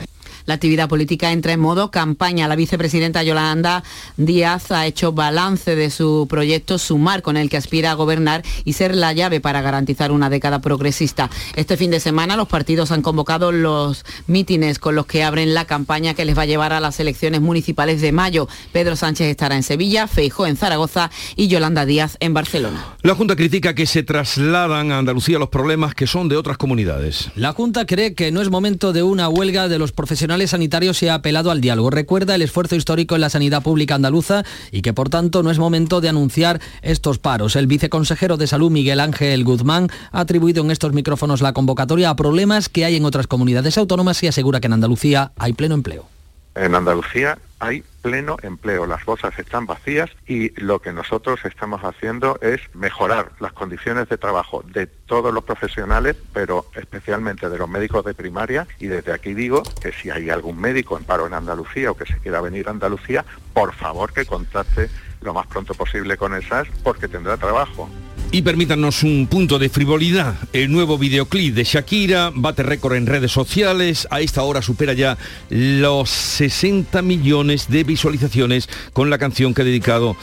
[0.47, 2.49] La actividad política entra en modo campaña.
[2.49, 3.83] La vicepresidenta Yolanda
[4.17, 8.75] Díaz ha hecho balance de su proyecto Sumar, con el que aspira a gobernar y
[8.75, 11.31] ser la llave para garantizar una década progresista.
[11.57, 15.65] Este fin de semana los partidos han convocado los mítines con los que abren la
[15.65, 18.49] campaña que les va a llevar a las elecciones municipales de mayo.
[18.73, 22.85] Pedro Sánchez estará en Sevilla, Feijó en Zaragoza y Yolanda Díaz en Barcelona.
[23.03, 27.31] La Junta critica que se trasladan a Andalucía los problemas que son de otras comunidades.
[27.35, 30.97] La Junta cree que no es momento de una huelga de los profesionales profesionales sanitarios
[30.97, 31.91] se ha apelado al diálogo.
[31.91, 35.59] Recuerda el esfuerzo histórico en la sanidad pública andaluza y que por tanto no es
[35.59, 37.57] momento de anunciar estos paros.
[37.57, 42.15] El viceconsejero de Salud, Miguel Ángel Guzmán, ha atribuido en estos micrófonos la convocatoria a
[42.15, 46.20] problemas que hay en otras comunidades autónomas y asegura que en Andalucía hay pleno empleo.
[46.61, 52.39] En Andalucía hay pleno empleo, las bolsas están vacías y lo que nosotros estamos haciendo
[52.43, 58.05] es mejorar las condiciones de trabajo de todos los profesionales, pero especialmente de los médicos
[58.05, 58.67] de primaria.
[58.79, 62.05] Y desde aquí digo que si hay algún médico en paro en Andalucía o que
[62.05, 66.47] se quiera venir a Andalucía, por favor que contacte lo más pronto posible con el
[66.47, 67.89] SAS porque tendrá trabajo.
[68.33, 70.37] Y permítanos un punto de frivolidad.
[70.53, 74.07] El nuevo videoclip de Shakira bate récord en redes sociales.
[74.11, 79.65] A esta hora supera ya los 60 millones de visualizaciones con la canción que ha
[79.65, 80.17] dedicado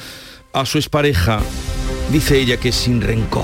[0.53, 1.41] a su expareja.
[2.10, 3.43] Dice ella que es sin rencor.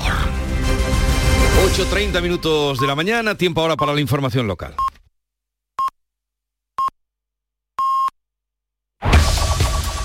[1.76, 4.74] 8.30 minutos de la mañana, tiempo ahora para la información local.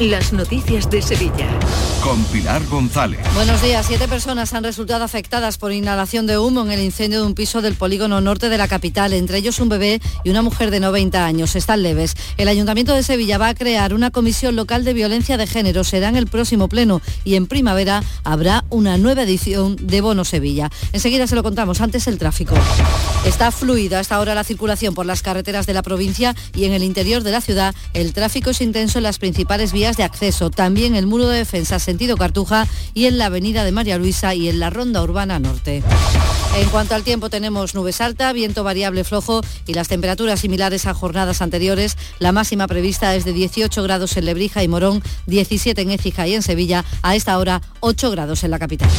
[0.00, 1.46] Las noticias de Sevilla.
[2.02, 3.20] Con Pilar González.
[3.34, 3.84] Buenos días.
[3.84, 7.60] Siete personas han resultado afectadas por inhalación de humo en el incendio de un piso
[7.60, 11.26] del polígono norte de la capital, entre ellos un bebé y una mujer de 90
[11.26, 11.54] años.
[11.54, 12.16] Están leves.
[12.38, 15.84] El Ayuntamiento de Sevilla va a crear una comisión local de violencia de género.
[15.84, 20.70] Será en el próximo pleno y en primavera habrá una nueva edición de Bono Sevilla.
[20.94, 21.82] Enseguida se lo contamos.
[21.82, 22.54] Antes el tráfico.
[23.26, 26.84] Está fluida hasta ahora la circulación por las carreteras de la provincia y en el
[26.84, 30.94] interior de la ciudad el tráfico es intenso en las principales vías de acceso, también
[30.94, 34.60] el muro de defensa sentido Cartuja y en la avenida de María Luisa y en
[34.60, 35.82] la ronda urbana norte.
[36.56, 40.94] En cuanto al tiempo tenemos nubes alta, viento variable flojo y las temperaturas similares a
[40.94, 41.96] jornadas anteriores.
[42.18, 46.34] La máxima prevista es de 18 grados en Lebrija y Morón, 17 en Écija y
[46.34, 48.90] en Sevilla, a esta hora 8 grados en la capital.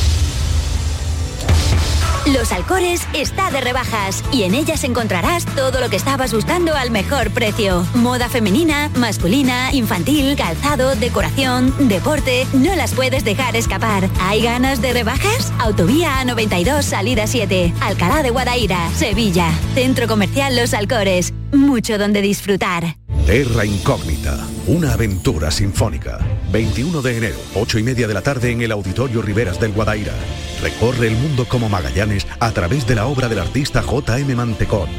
[2.27, 6.91] Los Alcores está de rebajas y en ellas encontrarás todo lo que estabas buscando al
[6.91, 7.84] mejor precio.
[7.95, 14.07] Moda femenina, masculina, infantil, calzado, decoración, deporte, no las puedes dejar escapar.
[14.19, 15.51] ¿Hay ganas de rebajas?
[15.57, 19.51] Autovía A92 Salida 7, Alcalá de Guadaira, Sevilla.
[19.73, 21.34] Centro Comercial Los Alcores.
[21.51, 22.97] Mucho donde disfrutar.
[23.25, 26.19] Terra Incógnita, una aventura sinfónica.
[26.51, 30.13] 21 de enero, 8 y media de la tarde en el Auditorio Riveras del Guadaira.
[30.62, 34.36] Recorre el mundo como Magallanes a través de la obra del artista J.M.
[34.36, 34.89] Mantecón.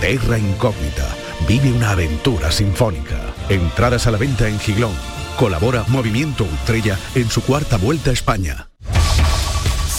[0.00, 1.08] Terra Incógnita,
[1.46, 3.20] vive una aventura sinfónica.
[3.48, 4.94] Entradas a la venta en Giglón.
[5.38, 8.71] Colabora Movimiento Estrella en su cuarta vuelta a España.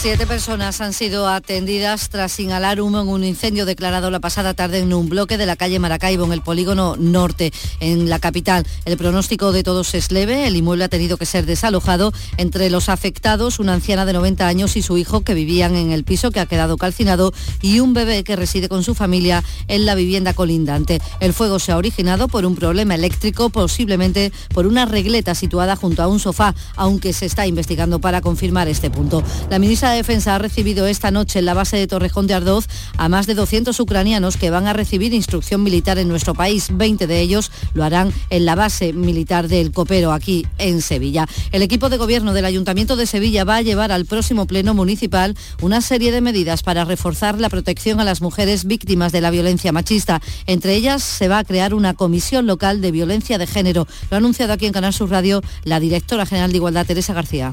[0.04, 4.80] Siete personas han sido atendidas tras inhalar humo en un incendio declarado la pasada tarde
[4.80, 8.66] en un bloque de la calle Maracaibo, en el polígono norte, en la capital.
[8.84, 10.46] El pronóstico de todos es leve.
[10.46, 12.12] El inmueble ha tenido que ser desalojado.
[12.36, 16.04] Entre los afectados, una anciana de 90 años y su hijo que vivían en el
[16.04, 19.94] piso que ha quedado calcinado y un bebé que reside con su familia en la
[19.94, 21.00] vivienda colindante.
[21.20, 26.02] El fuego se ha originado por un problema eléctrico, posiblemente por una regleta situada junto
[26.02, 29.22] a un sofá, aunque se está investigando para confirmar este punto.
[29.48, 33.08] La ministra Defensa ha recibido esta noche en la base de Torrejón de Ardoz a
[33.08, 36.68] más de 200 ucranianos que van a recibir instrucción militar en nuestro país.
[36.72, 41.26] 20 de ellos lo harán en la base militar del Copero, aquí en Sevilla.
[41.52, 45.36] El equipo de gobierno del Ayuntamiento de Sevilla va a llevar al próximo Pleno Municipal
[45.60, 49.72] una serie de medidas para reforzar la protección a las mujeres víctimas de la violencia
[49.72, 50.20] machista.
[50.46, 53.86] Entre ellas se va a crear una comisión local de violencia de género.
[54.10, 57.52] Lo ha anunciado aquí en Canal Sur Radio la directora general de Igualdad, Teresa García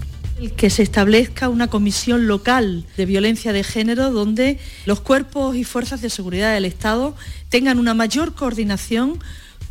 [0.49, 6.01] que se establezca una comisión local de violencia de género donde los cuerpos y fuerzas
[6.01, 7.15] de seguridad del Estado
[7.49, 9.19] tengan una mayor coordinación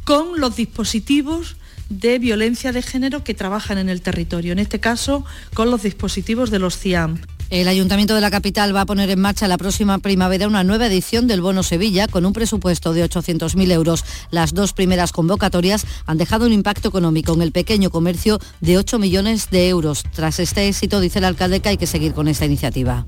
[0.05, 1.57] con los dispositivos
[1.89, 6.51] de violencia de género que trabajan en el territorio, en este caso con los dispositivos
[6.51, 7.21] de los CIAM.
[7.51, 10.87] El Ayuntamiento de la capital va a poner en marcha la próxima primavera una nueva
[10.87, 14.05] edición del Bono Sevilla con un presupuesto de 800.000 euros.
[14.31, 19.01] Las dos primeras convocatorias han dejado un impacto económico en el pequeño comercio de 8
[19.01, 20.05] millones de euros.
[20.15, 23.05] Tras este éxito, dice el alcalde que hay que seguir con esta iniciativa.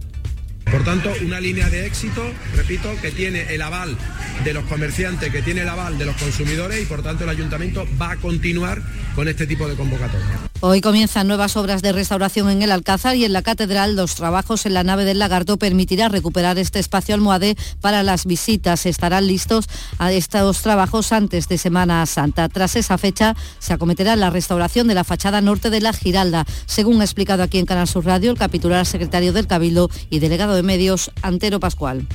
[0.65, 2.23] Por tanto, una línea de éxito,
[2.57, 3.97] repito, que tiene el aval
[4.43, 7.87] de los comerciantes, que tiene el aval de los consumidores y por tanto el ayuntamiento
[8.01, 8.83] va a continuar
[9.15, 10.52] con este tipo de convocatoria.
[10.65, 13.97] Hoy comienzan nuevas obras de restauración en el Alcázar y en la Catedral.
[13.97, 18.87] Los trabajos en la nave del Lagarto permitirá recuperar este espacio almohade para las visitas.
[18.87, 19.65] Estarán listos
[19.99, 22.49] a estos trabajos antes de Semana Santa.
[22.49, 26.47] Tras esa fecha se acometerá la restauración de la fachada norte de la Giralda.
[26.67, 30.55] Según ha explicado aquí en Canal Sur Radio el capitular secretario del Cabildo y delegado
[30.55, 32.07] de Medios, Antero Pascual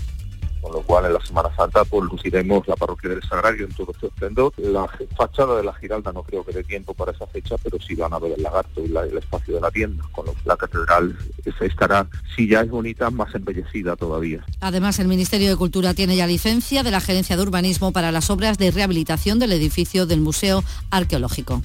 [0.67, 3.93] con lo cual en la Semana Santa pues luciremos la parroquia del Sagrario en todo
[3.97, 4.51] su esplendor.
[4.57, 7.95] La fachada de la Giralda no creo que dé tiempo para esa fecha, pero sí
[7.95, 10.57] van a ver el lagarto y el espacio de la tienda, con lo que la
[10.57, 11.17] catedral
[11.61, 14.43] estará, si ya es bonita, más embellecida todavía.
[14.59, 18.29] Además, el Ministerio de Cultura tiene ya licencia de la Gerencia de Urbanismo para las
[18.29, 21.61] obras de rehabilitación del edificio del Museo Arqueológico.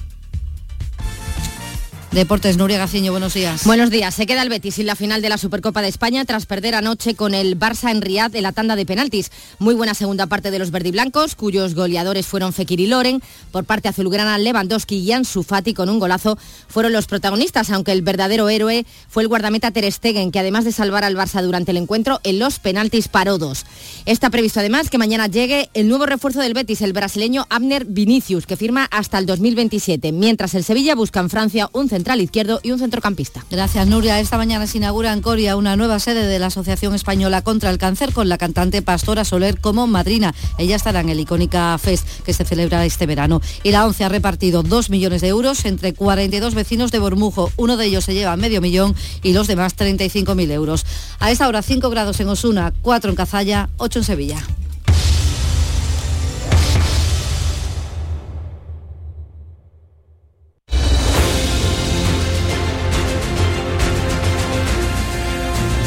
[2.13, 3.65] Deportes, Nuria Gaciño, buenos días.
[3.65, 4.13] Buenos días.
[4.13, 7.15] Se queda el Betis en la final de la Supercopa de España tras perder anoche
[7.15, 9.31] con el Barça en Riad en la tanda de penaltis.
[9.57, 13.23] Muy buena segunda parte de los verdiblancos, cuyos goleadores fueron Fekir y Loren.
[13.51, 16.37] Por parte azulgrana, Lewandowski y Ansu Fati con un golazo
[16.67, 20.71] fueron los protagonistas, aunque el verdadero héroe fue el guardameta Ter Stegen, que además de
[20.71, 23.65] salvar al Barça durante el encuentro, en los penaltis paró dos.
[24.05, 28.45] Está previsto además que mañana llegue el nuevo refuerzo del Betis, el brasileño Abner Vinicius,
[28.45, 32.59] que firma hasta el 2027, mientras el Sevilla busca en Francia un centro central izquierdo
[32.61, 33.45] y un centrocampista.
[33.49, 34.19] Gracias, Nuria.
[34.19, 37.77] Esta mañana se inaugura en Coria una nueva sede de la Asociación Española contra el
[37.77, 40.35] Cáncer con la cantante Pastora Soler como madrina.
[40.57, 43.41] Ella estará en el icónica Fest que se celebra este verano.
[43.63, 47.49] Y la ONCE ha repartido 2 millones de euros entre 42 vecinos de Bormujo.
[47.55, 50.85] Uno de ellos se lleva medio millón y los demás 35.000 euros.
[51.19, 54.43] A esta hora 5 grados en Osuna, 4 en Cazalla, 8 en Sevilla.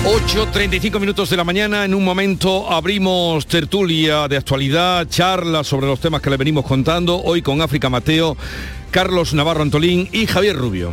[0.07, 5.99] 8.35 minutos de la mañana, en un momento abrimos tertulia de actualidad, charla sobre los
[5.99, 8.37] temas que le venimos contando, hoy con África Mateo,
[8.93, 10.93] Carlos Navarro Antolín y Javier Rubio.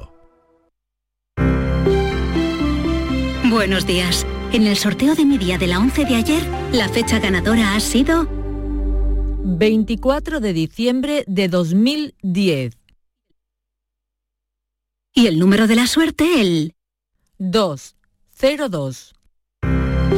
[3.61, 4.25] Buenos días.
[4.53, 6.41] En el sorteo de mi día de la 11 de ayer,
[6.71, 8.27] la fecha ganadora ha sido
[9.43, 12.75] 24 de diciembre de 2010.
[15.13, 16.73] Y el número de la suerte, el
[17.37, 19.13] 202.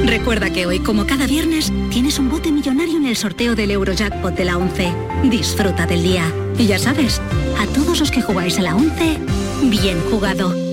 [0.05, 4.35] Recuerda que hoy, como cada viernes, tienes un bote millonario en el sorteo del Eurojackpot
[4.35, 4.93] de la 11.
[5.29, 6.33] Disfruta del día.
[6.57, 7.19] Y ya sabes,
[7.59, 9.17] a todos los que jugáis a la 11,
[9.69, 10.72] bien jugado.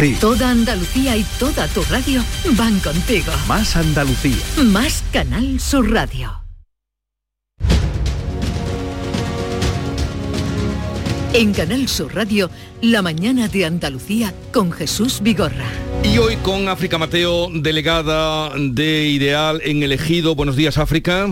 [0.00, 0.14] ti.
[0.14, 2.24] Toda Andalucía y toda tu radio
[2.56, 3.32] van contigo.
[3.46, 4.36] Más Andalucía.
[4.64, 6.40] Más Canal Sur Radio.
[11.32, 12.50] En Canal Sur Radio,
[12.82, 15.66] la mañana de Andalucía con Jesús Vigorra.
[16.02, 20.34] Y hoy con África Mateo, delegada de Ideal en el Ejido.
[20.34, 21.28] Buenos días, África.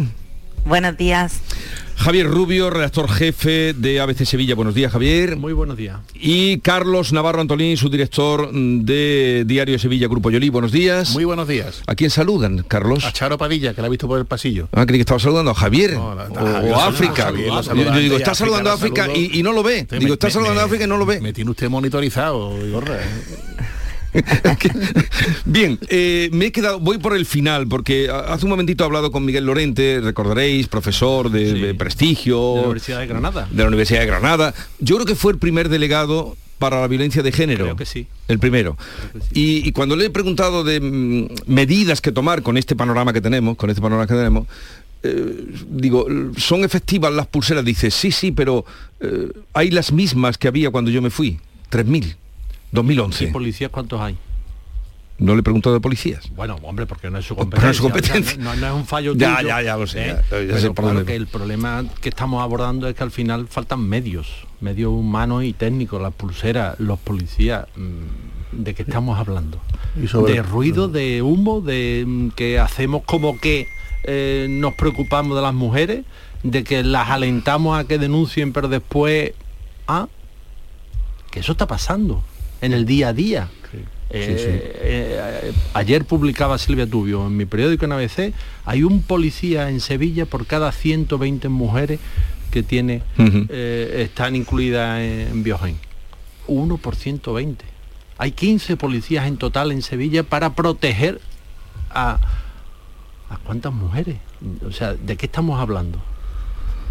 [0.64, 1.40] Buenos días.
[1.98, 4.54] Javier Rubio, redactor jefe de ABC Sevilla.
[4.54, 5.36] Buenos días, Javier.
[5.36, 5.98] Muy buenos días.
[6.14, 10.48] Y Carlos Navarro Antolín, su director de Diario Sevilla Grupo Yolí.
[10.48, 11.10] Buenos días.
[11.10, 11.82] Muy buenos días.
[11.88, 13.04] ¿A quién saludan, Carlos?
[13.04, 14.68] A Charo Padilla, que la ha visto por el pasillo.
[14.72, 16.12] Ah, creí que estaba saludando a Javier o,
[16.78, 17.32] a África.
[17.32, 19.86] yo, digo, está saludando a África y, no lo ve.
[19.98, 21.20] digo, está saludando a África y no lo ve.
[21.20, 23.00] Me tiene usted monitorizado, Igorra.
[25.44, 29.10] Bien, eh, me he quedado, voy por el final, porque hace un momentito he hablado
[29.10, 32.38] con Miguel Lorente, recordaréis, profesor de, prestigio.
[32.38, 33.48] De la Universidad de Granada.
[33.50, 34.54] De la Universidad de Granada.
[34.78, 37.64] Yo creo que fue el primer delegado para la violencia de género.
[37.64, 38.06] Creo que sí.
[38.26, 38.76] El primero.
[39.32, 43.56] y, cuando le he preguntado de mm, medidas que tomar con este panorama que tenemos,
[43.56, 44.46] con este panorama que tenemos,
[45.02, 46.06] eh, digo,
[46.36, 47.64] ¿son efectivas las pulseras?
[47.64, 48.64] Dice, sí, sí, pero
[49.00, 51.38] eh, hay las mismas que había cuando yo me fui,
[51.70, 52.16] 3.000.
[52.72, 53.24] 2011.
[53.24, 54.16] ¿Y policías cuántos hay?
[55.18, 56.30] No le he preguntado de policías.
[56.36, 57.66] Bueno, hombre, porque no es su competencia.
[57.66, 58.36] No es, su competencia.
[58.38, 60.10] no, es un fallo ya, Ya, ya, lo sé.
[60.10, 61.04] ¿eh?
[61.04, 65.52] que el problema que estamos abordando es que al final faltan medios, medios humanos y
[65.52, 67.66] técnicos, las pulseras, los policías.
[67.74, 69.60] Mm, ¿De qué estamos hablando?
[69.94, 73.66] de ruido, de humo, de mm, que hacemos como que
[74.04, 76.04] eh, nos preocupamos de las mujeres,
[76.44, 79.32] de que las alentamos a que denuncien, pero después...
[79.88, 80.06] ¿ah?
[81.30, 82.22] que eso está pasando
[82.60, 83.48] en el día a día.
[84.10, 88.32] Eh, eh, ayer publicaba Silvia Tubio en mi periódico en ABC,
[88.64, 92.00] hay un policía en Sevilla por cada 120 mujeres
[92.50, 95.76] que tiene, eh, están incluidas en Biogen.
[96.46, 97.66] Uno por 120.
[98.16, 101.20] Hay 15 policías en total en Sevilla para proteger
[101.90, 102.18] a,
[103.28, 104.16] a cuántas mujeres.
[104.66, 106.00] O sea, ¿de qué estamos hablando?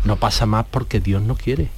[0.06, 1.70] No pasa más porque Dios no quiere.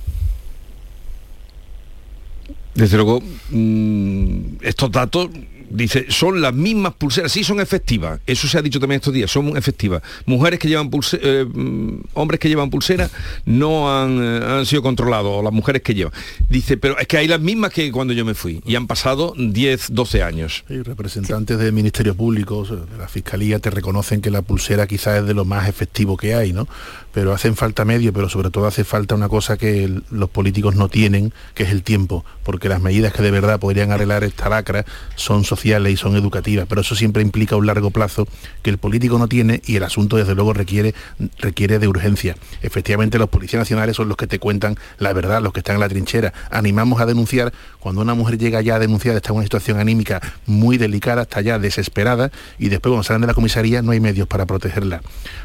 [2.80, 5.30] Desde luego, mm, estos datos
[5.70, 9.30] dice, son las mismas pulseras, sí son efectivas, eso se ha dicho también estos días,
[9.30, 10.02] son efectivas.
[10.26, 13.12] Mujeres que llevan pulseras, eh, mm, hombres que llevan pulseras
[13.46, 16.14] no han, eh, han, sido controlados, o las mujeres que llevan.
[16.50, 19.34] Dice, pero es que hay las mismas que cuando yo me fui, y han pasado
[19.38, 20.64] 10, 12 años.
[20.68, 25.26] Sí, representantes del Ministerio Público, de la Fiscalía, te reconocen que la pulsera quizás es
[25.26, 26.68] de lo más efectivo que hay, ¿no?
[27.20, 30.88] Pero hacen falta medio, pero sobre todo hace falta una cosa que los políticos no
[30.88, 34.86] tienen, que es el tiempo, porque las medidas que de verdad podrían arreglar esta lacra
[35.18, 38.26] son sociales y son educativas, pero eso siempre implica un largo plazo
[38.62, 40.96] que el político no tiene y el asunto desde luego requiere,
[41.40, 42.38] requiere de urgencia.
[42.62, 45.82] Efectivamente los policías nacionales son los que te cuentan la verdad, los que están en
[45.82, 46.32] la trinchera.
[46.52, 50.22] Animamos a denunciar cuando una mujer llega ya a denunciar, está en una situación anímica
[50.46, 54.26] muy delicada, está ya desesperada y después cuando salen de la comisaría no hay medios
[54.26, 55.02] para protegerla.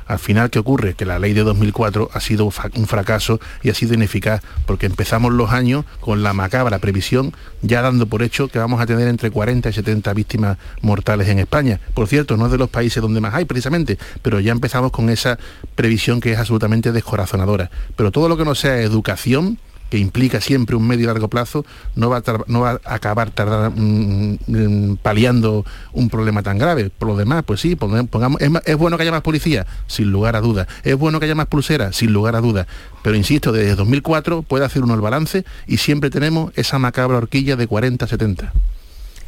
[0.06, 0.94] Al final, ¿qué ocurre?
[0.94, 5.32] Que la ley de 2004 ha sido un fracaso y ha sido ineficaz porque empezamos
[5.32, 9.30] los años con la macabra previsión ya dando por hecho que vamos a tener entre
[9.30, 11.80] 40 y 70 víctimas mortales en España.
[11.94, 15.08] Por cierto, no es de los países donde más hay precisamente, pero ya empezamos con
[15.08, 15.38] esa
[15.74, 17.70] previsión que es absolutamente descorazonadora.
[17.96, 19.58] Pero todo lo que no sea educación,
[19.90, 21.64] que implica siempre un medio y largo plazo,
[21.94, 26.90] no va a, no va acabar tardar, mm, mm, paliando un problema tan grave.
[26.90, 30.40] Por lo demás, pues sí, pongamos, es, bueno que haya más policía, sin lugar a
[30.40, 30.66] dudas.
[30.82, 32.66] Es bueno que haya más pulseras, sin lugar a dudas.
[33.02, 37.56] Pero insisto, desde 2004 puede hacer uno el balance y siempre tenemos esa macabra horquilla
[37.56, 38.50] de 40-70.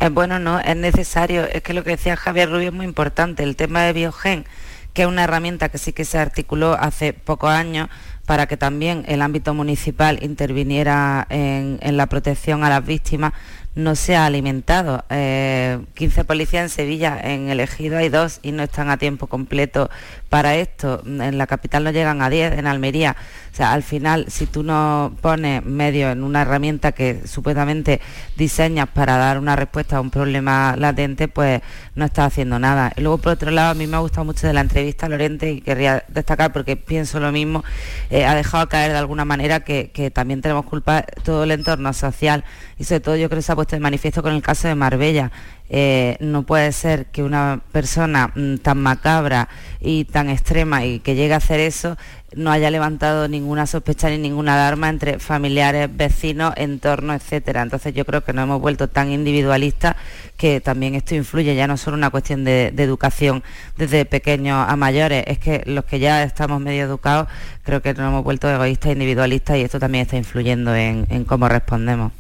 [0.01, 1.45] Es bueno, no, es necesario.
[1.45, 3.43] Es que lo que decía Javier Rubio es muy importante.
[3.43, 4.45] El tema de Biogen,
[4.93, 7.89] que es una herramienta que sí que se articuló hace pocos años
[8.27, 13.33] para que también el ámbito municipal interviniera en, la protección a las víctimas,
[13.77, 15.05] no se ha alimentado.
[15.09, 19.29] 15 eh, policías en Sevilla, en el Ejido hay dos y no están a tiempo
[19.29, 19.91] completo
[20.29, 21.03] para esto.
[21.07, 23.17] En la capital no llegan a 10, en Almería.
[23.57, 28.03] O sea, al final, si tú no pones medio en una herramienta que supuestamente
[28.37, 31.63] diseñas para dar una respuesta a un problema latente, pues
[31.95, 32.93] no estás haciendo nada.
[32.99, 35.51] Y luego, por otro lado, a mí me ha gustado mucho de la entrevista Lorente
[35.51, 37.65] y querría destacar, porque pienso lo mismo,
[38.11, 41.95] eh, ha dejado caer de alguna manera que, que también tenemos culpa todo el entorno
[41.95, 42.45] social
[42.77, 44.75] y sobre todo yo creo que se ha puesto de manifiesto con el caso de
[44.75, 45.33] Marbella.
[45.69, 49.49] Eh, no puede ser que una persona mm, tan macabra
[49.81, 51.97] y tan extrema y que llegue a hacer eso
[52.37, 57.63] no haya levantado ninguna sospecha ni ninguna alarma entre familiares, vecinos, entorno, etcétera.
[57.63, 59.97] Entonces yo creo que nos hemos vuelto tan individualistas
[60.37, 63.43] que también esto influye, ya no solo una cuestión de, educación
[63.77, 67.27] desde pequeños a mayores, es que los que ya estamos medio educados
[67.65, 72.13] creo que nos hemos vuelto egoístas, individualistas y esto también está influyendo en cómo respondemos.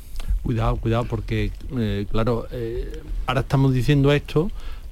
[0.46, 4.48] Cuidado, cuidado, porque, eh, claro, eh, ahora estamos diciendo esto,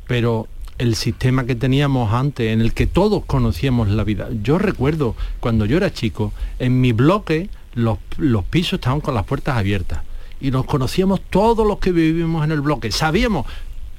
[0.09, 0.49] pero
[0.79, 4.29] el sistema que teníamos antes, en el que todos conocíamos la vida.
[4.43, 9.25] Yo recuerdo, cuando yo era chico, en mi bloque los, los pisos estaban con las
[9.25, 10.03] puertas abiertas
[10.41, 12.91] y nos conocíamos todos los que vivimos en el bloque.
[12.93, 13.47] Sabíamos,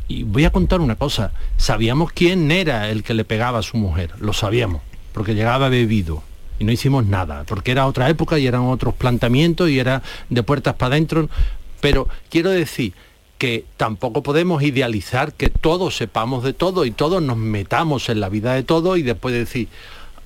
[0.07, 3.77] y voy a contar una cosa, sabíamos quién era el que le pegaba a su
[3.77, 4.81] mujer, lo sabíamos,
[5.13, 6.23] porque llegaba bebido
[6.59, 10.43] y no hicimos nada, porque era otra época y eran otros planteamientos y era de
[10.43, 11.29] puertas para adentro.
[11.81, 12.93] Pero quiero decir
[13.37, 18.29] que tampoco podemos idealizar que todos sepamos de todo y todos nos metamos en la
[18.29, 19.67] vida de todo y después decir,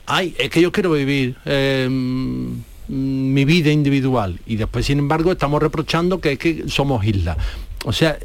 [0.05, 5.61] ay, es que yo quiero vivir em, mi vida individual y después sin embargo estamos
[5.61, 7.37] reprochando que es que somos islas.
[7.85, 8.17] O sea,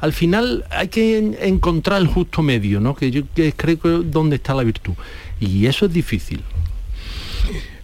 [0.00, 2.96] al final hay que encontrar el justo medio, ¿no?
[2.96, 3.22] Que yo
[3.56, 4.94] creo que donde está la virtud.
[5.38, 6.42] Y eso es difícil.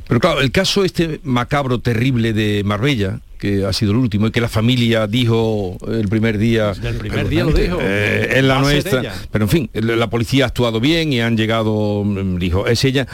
[0.09, 4.31] Pero claro, el caso este macabro, terrible de Marbella, que ha sido el último y
[4.31, 6.73] que la familia dijo el primer día.
[6.83, 7.79] El primer día lo dijo.
[7.81, 9.15] eh, en la nuestra.
[9.31, 13.07] pero en fin la policía ha actuado bien y han llegado mm, dijo es ella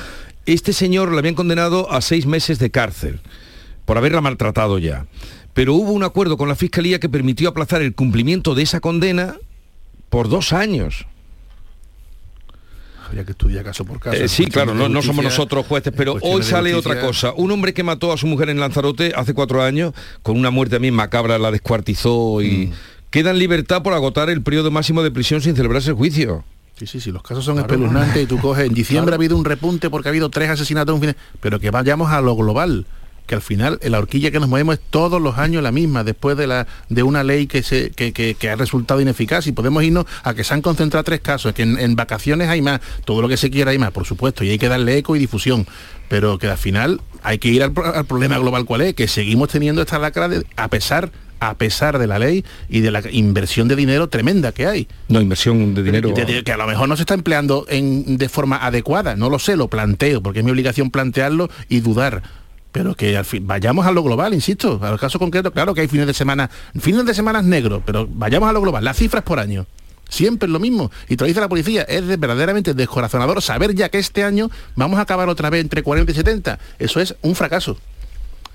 [0.47, 3.21] este señor le habían condenado a seis meses de cárcel
[3.85, 5.07] por haberla maltratado ya.
[5.55, 9.37] Pero hubo un acuerdo con la fiscalía que permitió aplazar el cumplimiento de esa condena
[10.09, 11.07] por dos años
[13.13, 14.17] habría que estudiar caso por caso.
[14.17, 17.33] Eh, sí, claro, no, somos nosotros jueces, pero hoy sale otra cosa.
[17.37, 19.93] Un hombre que mató a su mujer en Lanzarote hace cuatro años,
[20.23, 22.73] con una muerte también macabra, la descuartizó y mm.
[23.11, 26.45] queda en libertad por agotar el periodo máximo de prisión sin celebrarse el juicio.
[26.79, 29.45] Sí, sí, sí, los casos son espeluznantes y tú coges, en diciembre ha habido un
[29.45, 30.99] repunte porque ha habido tres asesinatos,
[31.41, 32.87] pero que vayamos a lo global
[33.27, 36.37] que al final la horquilla que nos movemos es todos los años la misma, después
[36.37, 39.47] de, la, de una ley que, se, que, ha resultado ineficaz.
[39.47, 42.81] Y podemos irnos a que se han concentrado tres casos, que en, vacaciones hay más,
[43.05, 45.19] todo lo que se quiera hay más, por supuesto, y hay que darle eco y
[45.19, 45.67] difusión,
[46.09, 49.83] pero que al final hay que ir al, problema global cuál es, que seguimos teniendo
[49.83, 51.11] esta lacra a pesar
[51.43, 54.87] a pesar de la ley y de la inversión de dinero tremenda que hay.
[55.09, 56.15] No, inversión de dinero...
[56.15, 59.57] que a lo mejor no se está empleando en, de forma adecuada, no lo sé,
[59.57, 62.23] lo planteo, porque es mi obligación plantearlo y dudar
[62.73, 65.89] pero que al fin vayamos a lo global, insisto, al caso concreto, claro que hay
[65.89, 66.51] fines de semana,
[66.81, 69.67] fines de semana negros, pero vayamos a lo global, las cifras por año.
[70.09, 70.91] Siempre es lo mismo.
[71.09, 74.99] Y te lo dice la policía, es verdaderamente descorazonador saber ya que este año vamos
[74.99, 76.59] a acabar otra vez entre 40 y 70.
[76.79, 77.79] Eso es un fracaso.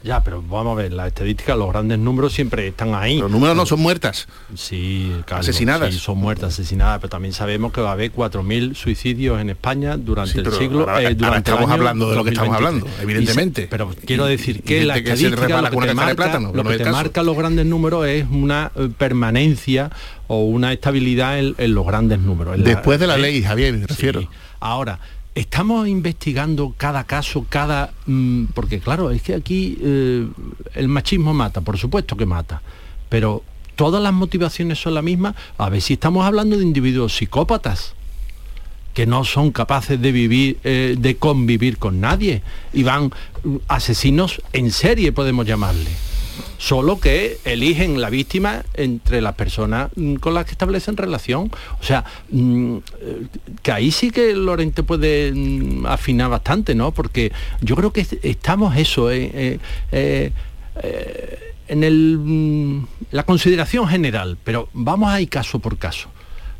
[0.03, 3.19] Ya, pero vamos a ver, las estadísticas, los grandes números siempre están ahí.
[3.19, 4.27] Los números no son muertas.
[4.55, 5.93] Sí, asesinadas.
[5.93, 9.97] Sí, son muertas, asesinadas, pero también sabemos que va a haber 4.000 suicidios en España
[9.97, 10.81] durante el siglo.
[10.81, 13.67] Ahora, eh, estamos hablando de lo que estamos hablando, evidentemente.
[13.69, 17.35] pero quiero decir que la estadística, lo que te, marca, lo que te marca los
[17.35, 19.89] grandes números es una eh, permanencia
[20.27, 22.63] o una estabilidad en, los grandes números.
[22.63, 24.29] Después de la ley, Javier, me refiero.
[24.59, 24.99] Ahora,
[25.37, 27.93] Estamos investigando cada caso, cada...
[28.07, 30.27] Mm, porque claro, es que aquí eh,
[30.73, 32.63] el machismo mata, por supuesto que mata,
[33.07, 33.43] pero
[33.75, 35.35] todas las motivaciones son las mismas.
[35.59, 37.93] A ver si estamos hablando de individuos psicópatas
[38.95, 42.41] que no son capaces de vivir, eh, de convivir con nadie
[42.73, 43.11] y van
[43.43, 46.16] mm, asesinos en serie, podemos llamarle
[46.57, 51.51] solo que eligen la víctima entre las personas mm, con las que establecen relación.
[51.79, 53.27] O sea, mm, eh,
[53.61, 56.91] que ahí sí que Lorente puede mm, afinar bastante, ¿no?
[56.91, 57.31] Porque
[57.61, 59.59] yo creo que estamos eso, eh,
[59.91, 60.31] eh,
[61.67, 62.81] en el,
[63.11, 66.09] la consideración general, pero vamos a ir caso por caso.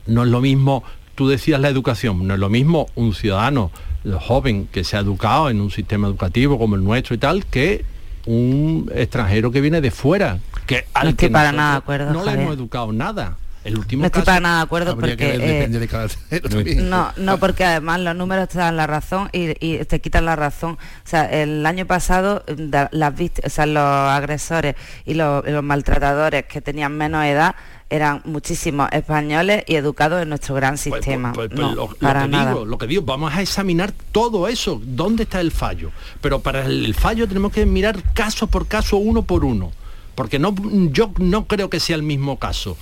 [0.05, 0.83] No es lo mismo,
[1.15, 3.71] tú decías la educación, no es lo mismo un ciudadano
[4.19, 7.83] joven que se ha educado en un sistema educativo como el nuestro y tal, que
[8.27, 12.33] un extranjero que viene de fuera, que al que para nada de acuerdo, no le
[12.33, 13.37] hemos educado nada.
[13.67, 18.15] El último no estoy para nada de acuerdo porque eh, no no porque además los
[18.15, 22.45] números te dan la razón y, te quitan la razón o sea el año pasado
[22.91, 27.55] las o sea, los agresores y los maltratadores que tenían menos edad
[27.89, 31.33] eran muchísimos españoles y educados en nuestro gran pues, pues, sistema.
[31.33, 32.51] Pues, lo, para que nada.
[32.51, 35.91] Digo, lo que digo, vamos a examinar todo eso, dónde está el fallo.
[36.19, 39.71] Pero para el fallo tenemos que mirar caso por caso, uno por uno
[40.17, 40.55] porque no,
[40.91, 42.75] yo no creo que sea el mismo caso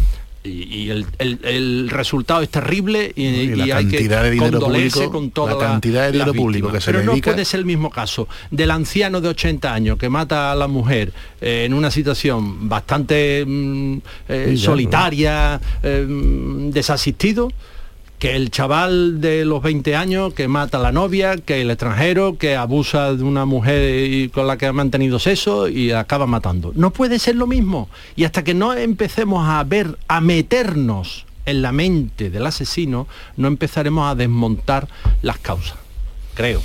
[0.45, 5.59] y, el, resultado es terrible y, la hay que de dinero público, con toda la
[5.59, 9.21] cantidad de dinero público que se Pero no puede ser el mismo caso del anciano
[9.21, 13.97] de 80 años que mata a la mujer eh, en una situación bastante mm,
[14.29, 16.05] eh, solitaria, eh,
[16.71, 17.51] desasistido
[18.25, 22.39] que el chaval de los 20 años que mata a la novia, que el extranjero
[22.39, 26.71] que abusa de una mujer con la que ha mantenido sexo y acaba matando.
[26.73, 27.87] No puede ser lo mismo.
[28.15, 33.07] Y hasta que no empecemos a ver, a meternos en la mente del asesino,
[33.37, 34.87] no empezaremos a desmontar
[35.21, 35.77] las causas.
[36.33, 36.63] Creo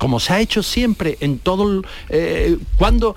[0.00, 1.82] como se ha hecho siempre en todo...
[2.08, 3.16] Eh, cuando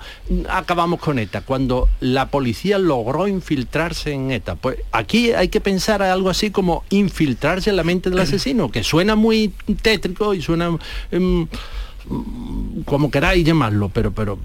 [0.50, 1.40] acabamos con ETA?
[1.40, 4.56] Cuando la policía logró infiltrarse en ETA.
[4.56, 8.84] Pues aquí hay que pensar algo así como infiltrarse en la mente del asesino, que
[8.84, 10.76] suena muy tétrico y suena...
[11.10, 11.48] Em,
[12.84, 14.38] como queráis llamarlo, pero, pero,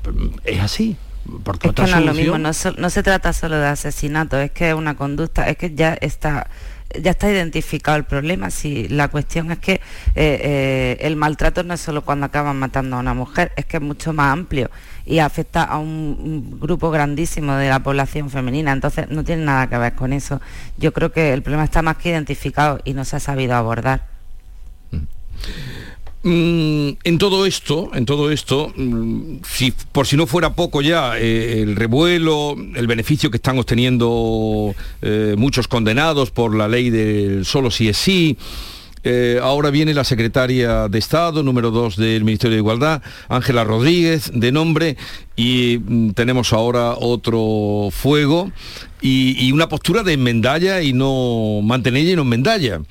[0.46, 0.96] es así.
[1.44, 4.52] Porque es que no es lo mismo, no, no se trata solo de asesinato, es
[4.52, 6.50] que es una conducta, es que ya está
[7.00, 8.50] ya está identificado el problema.
[8.50, 9.82] Si la cuestión es que eh,
[10.16, 13.84] eh, el maltrato no es solo cuando acaban matando a una mujer, es que es
[13.84, 14.70] mucho más amplio
[15.06, 18.72] y afecta a un, grupo grandísimo de la población femenina.
[18.72, 20.42] Entonces no tiene nada que ver con eso.
[20.78, 24.08] Yo creo que el problema está más que identificado y no se ha sabido abordar.
[24.92, 24.98] Mm.
[26.22, 29.38] Mm, en todo esto, en todo esto, mm,
[29.94, 35.36] por si no fuera poco ya, eh, el revuelo, el beneficio que están obteniendo eh,
[35.38, 38.38] muchos condenados por la ley del solo si es sí,
[39.06, 44.30] eh, ahora viene la secretaria de Estado, número 2 del Ministerio de Igualdad, Ángela Rodríguez,
[44.34, 44.98] de nombre,
[45.38, 48.52] y mm, tenemos ahora otro fuego
[49.02, 52.82] y, una postura de enmendalla y no mantenerla y no enmendalla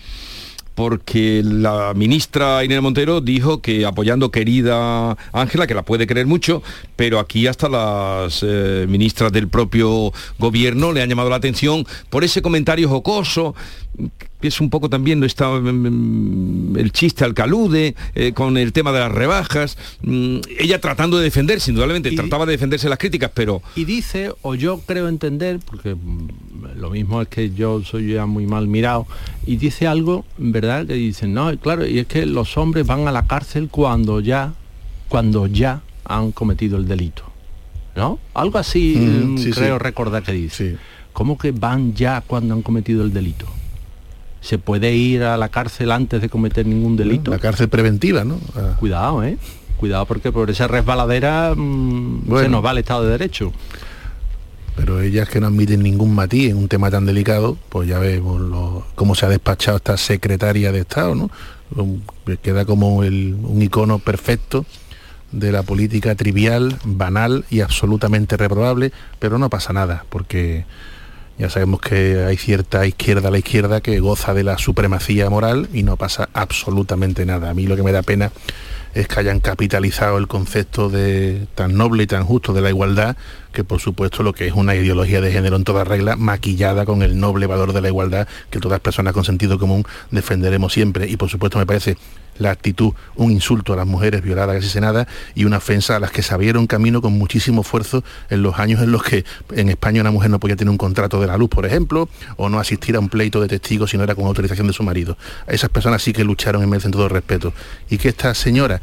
[0.78, 6.62] porque la ministra Inés Montero dijo que apoyando querida Ángela, que la puede creer mucho,
[6.98, 12.24] pero aquí hasta las eh, ministras del propio gobierno le han llamado la atención por
[12.24, 13.54] ese comentario jocoso
[14.42, 18.90] es un poco también está mm, mm, el chiste al calude eh, con el tema
[18.90, 23.62] de las rebajas mm, ella tratando de defenderse indudablemente trataba de defenderse las críticas pero
[23.76, 25.94] y dice o yo creo entender porque
[26.74, 29.06] lo mismo es que yo soy ya muy mal mirado
[29.46, 33.12] y dice algo verdad que dicen no claro y es que los hombres van a
[33.12, 34.52] la cárcel cuando ya
[35.08, 37.28] cuando ya han cometido el delito
[37.98, 38.18] ¿no?
[38.32, 40.78] Algo así mm, mm, creo recordar que dice.
[41.12, 43.46] ¿Cómo que van ya cuando han cometido el delito?
[44.40, 47.32] ¿Se puede ir a la cárcel antes de cometer ningún delito?
[47.32, 48.38] La cárcel preventiva, ¿no?
[48.54, 48.76] Ah.
[48.78, 49.36] Cuidado, ¿eh?
[49.78, 53.52] Cuidado porque por esa resbaladera mm, se nos va el Estado de Derecho.
[54.76, 58.84] Pero ellas que no admiten ningún matiz en un tema tan delicado, pues ya vemos
[58.94, 61.30] cómo se ha despachado esta secretaria de Estado, ¿no?
[62.42, 64.64] Queda como un icono perfecto
[65.32, 70.64] de la política trivial, banal y absolutamente reprobable, pero no pasa nada, porque
[71.38, 75.68] ya sabemos que hay cierta izquierda a la izquierda que goza de la supremacía moral
[75.72, 77.50] y no pasa absolutamente nada.
[77.50, 78.32] A mí lo que me da pena
[78.94, 83.16] es que hayan capitalizado el concepto de tan noble y tan justo de la igualdad,
[83.52, 87.02] que por supuesto lo que es una ideología de género en toda regla, maquillada con
[87.02, 91.08] el noble valor de la igualdad que todas las personas con sentido común defenderemos siempre.
[91.08, 91.96] Y por supuesto me parece
[92.38, 96.10] la actitud, un insulto a las mujeres violadas y asesinadas y una ofensa a las
[96.10, 100.00] que se abrieron camino con muchísimo esfuerzo en los años en los que en España
[100.00, 102.96] una mujer no podía tener un contrato de la luz, por ejemplo, o no asistir
[102.96, 105.16] a un pleito de testigos si no era con autorización de su marido.
[105.46, 107.52] Esas personas sí que lucharon y merecen todo respeto.
[107.90, 108.80] Y que esta señora,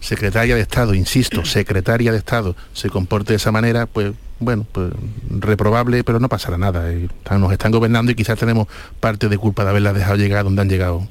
[0.00, 4.92] secretaria de Estado, insisto, secretaria de Estado, se comporte de esa manera, pues bueno, pues
[5.30, 6.92] reprobable, pero no pasará nada.
[7.30, 8.68] Nos están gobernando y quizás tenemos
[9.00, 11.08] parte de culpa de haberlas dejado llegar donde han llegado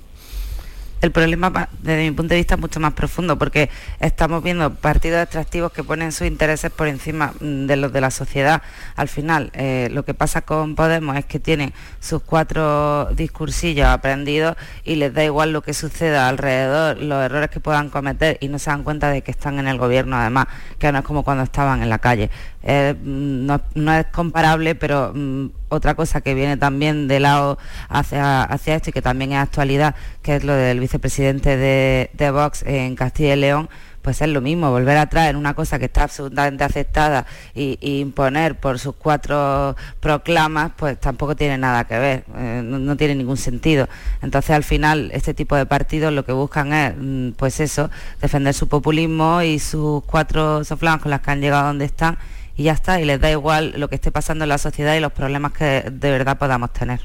[1.02, 3.70] el problema desde mi punto de vista es mucho más profundo porque
[4.00, 8.12] estamos viendo partidos extractivos que ponen sus intereses por encima mm, de los de la
[8.12, 8.62] sociedad.
[8.96, 14.56] Al final, eh, lo que pasa con Podemos es que tienen sus cuatro discursillos aprendidos
[14.84, 18.60] y les da igual lo que suceda alrededor, los errores que puedan cometer y no
[18.60, 20.48] se dan cuenta de que están en el gobierno además,
[20.80, 22.30] que no es como cuando estaban en la calle.
[22.70, 27.58] Eh, no, es comparable, pero mm, otra cosa que viene también de lado
[27.88, 32.64] hacia, hacia esto y que también es actualidad, que es lo del vicepresidente de, Vox
[32.64, 33.70] en Castilla y León,
[34.02, 38.56] pues es lo mismo, volver a traer una cosa que está absolutamente aceptada y, imponer
[38.56, 43.88] por sus cuatro proclamas, pues tampoco tiene nada que ver, eh, no, tiene ningún sentido.
[44.22, 47.90] Entonces al final este tipo de partidos lo que buscan es, mm, pues eso,
[48.20, 52.18] defender su populismo y sus cuatro soflamas con las que han llegado donde están
[52.58, 55.00] y ya está, y les da igual lo que esté pasando en la sociedad y
[55.00, 57.02] los problemas que de verdad podamos tener.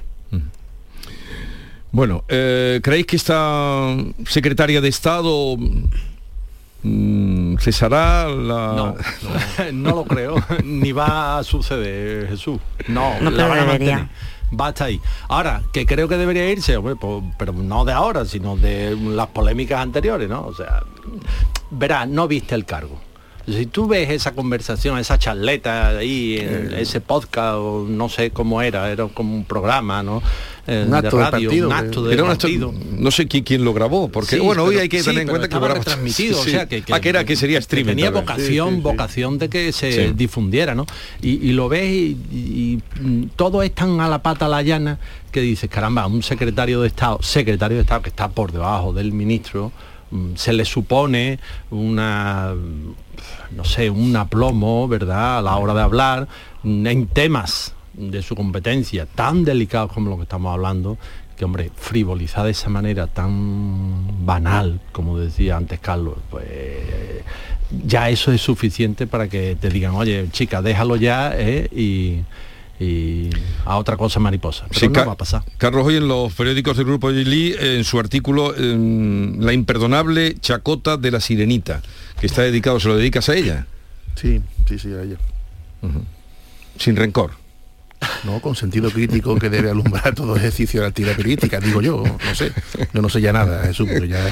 [1.90, 3.94] Bueno, eh, ¿creéis que esta
[4.26, 5.58] secretaria de Estado
[6.82, 8.72] mm, cesará la...?
[8.74, 8.96] No,
[9.72, 12.58] no, lo creo, ni va a suceder, Jesús.
[12.88, 14.08] No, no la debería.
[14.58, 15.02] Va hasta ahí.
[15.28, 16.96] Ahora, que creo que debería irse, pues,
[17.36, 20.46] pero no de ahora, sino de las polémicas anteriores, ¿no?
[20.46, 20.82] O sea,
[21.70, 22.98] verá, no viste el cargo
[23.46, 28.62] si tú ves esa conversación, esa charleta ahí, en ese podcast, o no sé cómo
[28.62, 30.22] era, era como un programa, ¿no?
[30.64, 32.72] Eh, un acto de, radio, un acto de partido.
[32.96, 35.56] no sé quién, quién, lo grabó, porque bueno, hoy hay que tener en cuenta que
[35.56, 37.88] lo transmitido, o sea, que, ah, que, era que sería streaming.
[37.90, 40.86] tenía vocación, vocación de que se difundiera, ¿no?
[41.20, 44.98] Y, lo ves y, mm, todo es tan a la pata a la llana
[45.32, 49.10] que dices, caramba, un secretario de Estado, secretario de Estado que está por debajo del
[49.10, 49.72] ministro,
[50.34, 51.38] se le supone
[51.70, 52.54] una
[53.56, 56.28] no sé, un aplomo, ¿verdad?, a la hora de hablar
[56.64, 60.96] en temas de su competencia tan delicados como lo que estamos hablando,
[61.36, 66.46] que hombre, frivolizar de esa manera tan banal, como decía antes Carlos, pues
[67.84, 71.68] ya eso es suficiente para que te digan, oye, chica, déjalo ya ¿eh?
[71.72, 72.20] y,
[73.64, 74.66] a otra cosa mariposa.
[74.68, 75.42] Pero no va a pasar.
[75.58, 81.10] Carlos, hoy en los periódicos del Grupo Gili, en su artículo La imperdonable chacota de
[81.10, 81.82] la sirenita
[82.20, 83.66] que está dedicado, ¿se lo dedicas a ella?
[84.14, 85.16] Sí, sí, sí, a ella.
[86.78, 87.32] Sin rencor.
[88.24, 92.02] No, con sentido crítico que debe alumbrar todo ejercicio de la actividad crítica, digo yo,
[92.02, 92.52] no sé.
[92.92, 94.24] Yo no sé ya nada, eso, pero ya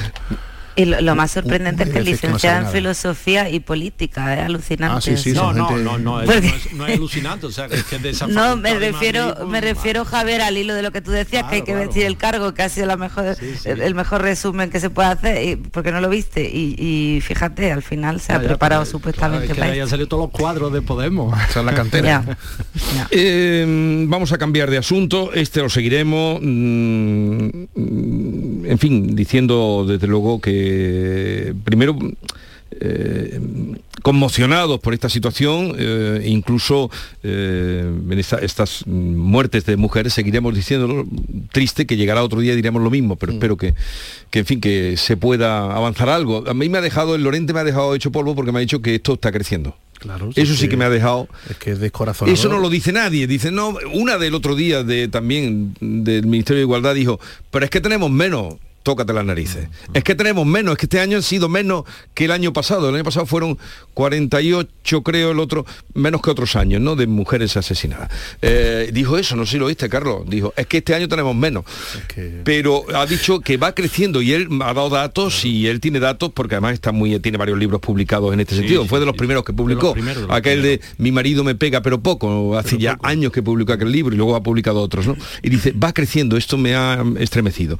[0.75, 5.11] y lo, más sorprendente es que es licenciada en filosofía y política, es alucinante.
[5.11, 8.11] Ah, no, no, no, no, es, no, es, alucinante, o sea, que es que de
[8.11, 11.55] esa No, me refiero, me refiero, Javier, al hilo de lo que tú decías, que
[11.55, 14.89] hay que vestir el cargo, que ha sido la mejor, el, mejor resumen que se
[14.89, 16.43] puede hacer, y, porque no lo viste.
[16.43, 20.81] Y, fíjate, al final se ha preparado supuestamente para Ya salido todos los cuadros de
[20.81, 21.37] Podemos.
[21.55, 22.37] O la cantera.
[23.11, 27.65] Eh, vamos a cambiar de asunto, este lo seguiremos, mm,
[28.71, 31.99] en fin, diciendo desde luego que primero
[32.83, 33.39] eh,
[34.01, 36.89] conmocionados por esta situación, eh, incluso
[37.21, 41.05] en estas muertes de mujeres seguiremos diciéndolo,
[41.51, 43.35] triste que llegará otro día diremos lo mismo, pero mm.
[43.35, 43.75] espero que,
[44.31, 46.43] que, en fin, que se pueda avanzar algo.
[46.47, 48.61] A mí me ha dejado, el Lorente me ha dejado hecho polvo porque me ha
[48.61, 49.75] dicho que esto está creciendo.
[50.01, 51.27] Claro, eso sí que, me ha dejado.
[51.47, 52.33] Es que es descorazonador.
[52.33, 53.27] Eso no lo dice nadie.
[53.27, 57.19] Dice, no, una del otro día de también del Ministerio de Igualdad dijo,
[57.51, 59.67] pero es que tenemos menos tócate las narices.
[59.93, 62.89] Es que tenemos menos, es que este año ha sido menos que el año pasado.
[62.89, 63.57] El año pasado fueron
[63.93, 66.95] 48, creo, el otro, menos que otros años, ¿no?
[66.95, 68.11] De mujeres asesinadas.
[68.41, 70.23] Eh, dijo eso, no sé si lo viste, Carlos.
[70.27, 71.65] Dijo, es que este año tenemos menos.
[72.43, 76.31] Pero ha dicho que va creciendo y él ha dado datos y él tiene datos
[76.33, 78.85] porque además está muy, tiene varios libros publicados en este sentido.
[78.85, 79.95] Fue de los primeros que publicó.
[80.29, 82.57] aquel de Mi marido me pega pero poco.
[82.57, 85.15] Hace ya años que publicó aquel libro y luego ha publicado otros, ¿no?
[85.41, 87.77] Y dice, va creciendo, esto me ha estremecido.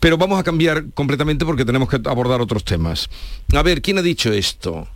[0.00, 3.08] Pero vamos a cambiar completamente porque tenemos que abordar otros temas.
[3.54, 4.88] A ver, ¿quién ha dicho esto?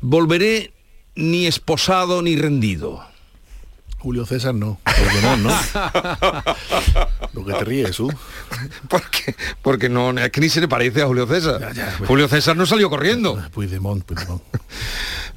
[0.00, 0.72] Volveré
[1.14, 3.02] ni esposado ni rendido.
[4.02, 5.50] Julio César no, Puigdemont no.
[7.34, 8.12] Lo que te ríes, ¿tú?
[8.88, 11.72] Porque, porque no, es que ni se le parece a Julio César.
[11.98, 12.08] Pues.
[12.08, 13.40] Julio César no salió corriendo.
[13.52, 14.42] Puigdemont, Puigdemont.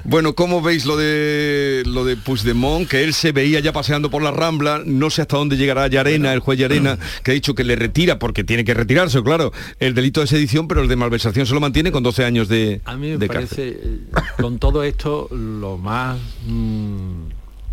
[0.08, 2.88] Bueno, ¿cómo veis lo de lo de Puigdemont?
[2.88, 6.32] Que él se veía ya paseando por la Rambla, no sé hasta dónde llegará Yarena,
[6.32, 9.96] el juez Yarena, que ha dicho que le retira, porque tiene que retirarse, claro, el
[9.96, 12.96] delito de sedición, pero el de malversación se lo mantiene con 12 años de A
[12.98, 14.00] mí me parece, eh,
[14.40, 17.22] con todo esto, lo más, mm,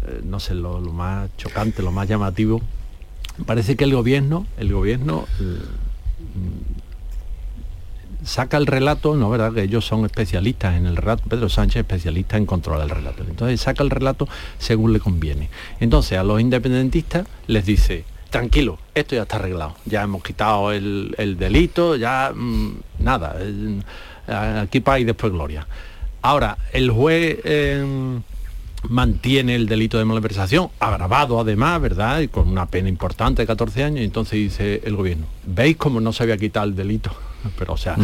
[0.07, 2.63] eh, no sé, lo, más chocante, lo más llamativo,
[3.45, 5.27] parece que el gobierno, el gobierno...
[5.39, 5.59] Eh,
[8.25, 12.37] saca el relato, no verdad que ellos son especialistas en el relato, Pedro Sánchez especialista
[12.37, 13.25] en controlar el relato.
[13.29, 15.51] Entonces saca el relato según le conviene.
[15.81, 21.37] Entonces a los independentistas les dice, tranquilo, esto ya está arreglado, ya hemos quitado el,
[21.39, 23.37] delito, ya mm, nada,
[24.61, 25.67] aquí para y después gloria.
[26.23, 28.23] Ahora, el juez em,
[28.89, 32.21] mantiene el delito de malversación, agravado además, ¿verdad?
[32.21, 36.13] Y con una pena importante de 14 años, entonces dice el gobierno, ¿veis cómo no
[36.13, 37.13] se había quitado el delito?
[37.59, 37.97] Pero o sea,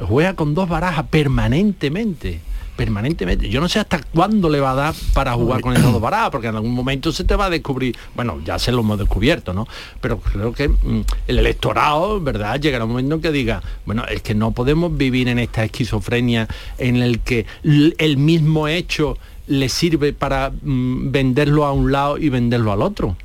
[0.00, 2.40] juega con dos barajas permanentemente
[2.76, 3.48] permanentemente.
[3.48, 6.30] Yo no sé hasta cuándo le va a dar para jugar con esas dos barajas,
[6.30, 9.52] porque en algún momento se te va a descubrir, bueno, ya se lo hemos descubierto,
[9.52, 9.66] ¿no?
[10.00, 12.60] Pero creo que mm, el electorado, ¿verdad?
[12.60, 16.46] Llegará un momento en que diga, bueno, es que no podemos vivir en esta esquizofrenia
[16.78, 19.16] en el que el mismo hecho
[19.46, 23.16] le sirve para mm, venderlo a un lado y venderlo al otro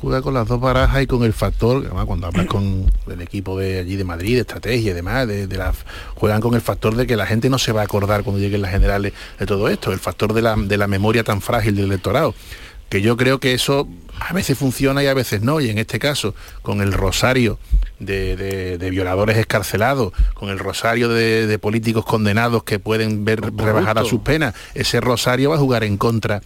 [0.00, 3.58] juega con las dos barajas y con el factor, además cuando hablas con el equipo
[3.58, 5.72] de allí de Madrid, de estrategia y demás, de, la,
[6.14, 8.62] juegan con el factor de que la gente no se va a acordar cuando lleguen
[8.62, 11.86] las generales de todo esto, el factor de la, de la memoria tan frágil del
[11.86, 12.34] electorado
[12.90, 13.88] que yo creo que eso
[14.18, 17.58] a veces funciona y a veces no, y en este caso, con el rosario
[18.00, 24.22] de, violadores escarcelados, con el rosario de, políticos condenados que pueden ver rebajar a sus
[24.22, 26.42] penas, ese rosario va a jugar en contra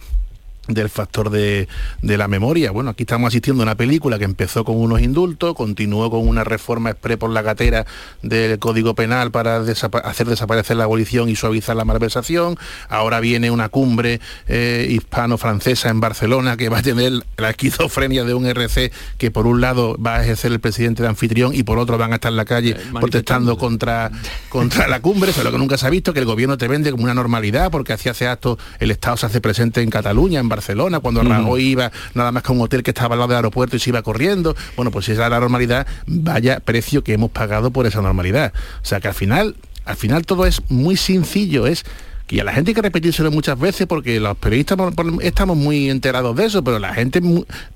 [0.67, 1.67] del factor de,
[2.01, 2.71] la memoria.
[2.71, 6.43] Bueno, aquí estamos asistiendo a una película que empezó con unos indultos, continuó con una
[6.43, 7.85] reforma express por la gatera
[8.21, 12.57] del Código Penal para hacer desaparecer la abolición y suavizar la malversación.
[12.89, 18.33] Ahora viene una cumbre eh, hispano-francesa en Barcelona que va a tener la esquizofrenia de
[18.33, 21.77] un RC que por un lado va a ejercer el presidente de anfitrión y por
[21.77, 24.11] otro van a estar en la calle eh, protestando contra,
[24.49, 25.31] contra la cumbre.
[25.31, 27.13] Eso es lo que nunca se ha visto, que el gobierno te vende como una
[27.13, 31.21] normalidad porque así hace acto, el Estado se hace presente en Cataluña, en Barcelona, cuando
[31.21, 33.79] Rajoy iba nada más que a un hotel que estaba al lado del aeropuerto y
[33.79, 34.55] se iba corriendo.
[34.75, 38.53] Bueno, pues si esa es la normalidad, vaya precio que hemos pagado por esa normalidad.
[38.81, 41.85] O sea que al final, al final todo es muy sencillo, es
[42.27, 44.77] que a la gente hay que repetírselo muchas veces porque los periodistas
[45.21, 47.21] estamos muy enterados de eso, pero la gente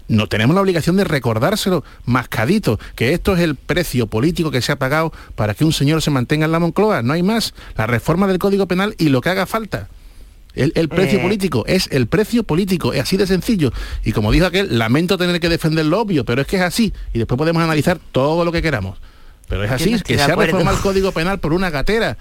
[0.07, 4.71] no tenemos la obligación de recordárselo mascadito, que esto es el precio político que se
[4.71, 7.85] ha pagado para que un señor se mantenga en la Moncloa, no hay más, la
[7.85, 9.87] reforma del Código Penal y lo que haga falta.
[10.55, 11.21] El, precio eh.
[11.21, 13.71] político es el precio político, es así de sencillo.
[14.03, 16.93] Y como dijo aquel, lamento tener que defender lo obvio, pero es que es así.
[17.13, 18.97] Y después podemos analizar todo lo que queramos.
[19.47, 22.17] Pero es así, que se ha reformado el Código Penal por una gatera.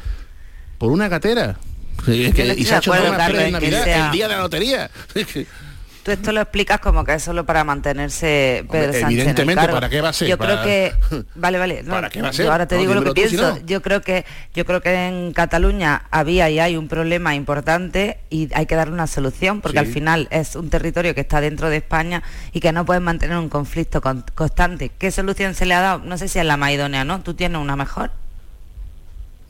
[0.79, 1.59] Por una gatera.
[2.07, 2.33] y
[2.65, 4.91] se ha hecho el día de la lotería.
[6.09, 10.09] tú esto lo explicas como que es solo para mantenerse Pedro Evidentemente, ¿para qué va
[10.09, 10.29] a ser?
[10.29, 10.93] Yo creo que
[11.35, 11.85] vale, vale.
[11.85, 12.47] ¿Para qué va a ser?
[12.47, 13.59] Yo ahora te digo lo que pienso.
[13.67, 18.49] Yo creo que yo creo que en Cataluña había y hay un problema importante y
[18.55, 21.77] hay que darle una solución porque al final es un territorio que está dentro de
[21.77, 24.91] España y que no pueden mantener un conflicto constante.
[24.99, 25.99] ¿Qué solución se le ha dado?
[26.01, 27.21] No sé si es la más idónea, ¿no?
[27.21, 28.11] ¿Tú tienes una mejor?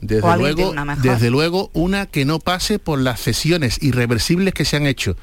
[0.01, 4.85] Desde luego, desde luego una que no pase por las cesiones irreversibles que se han
[4.85, 5.17] hecho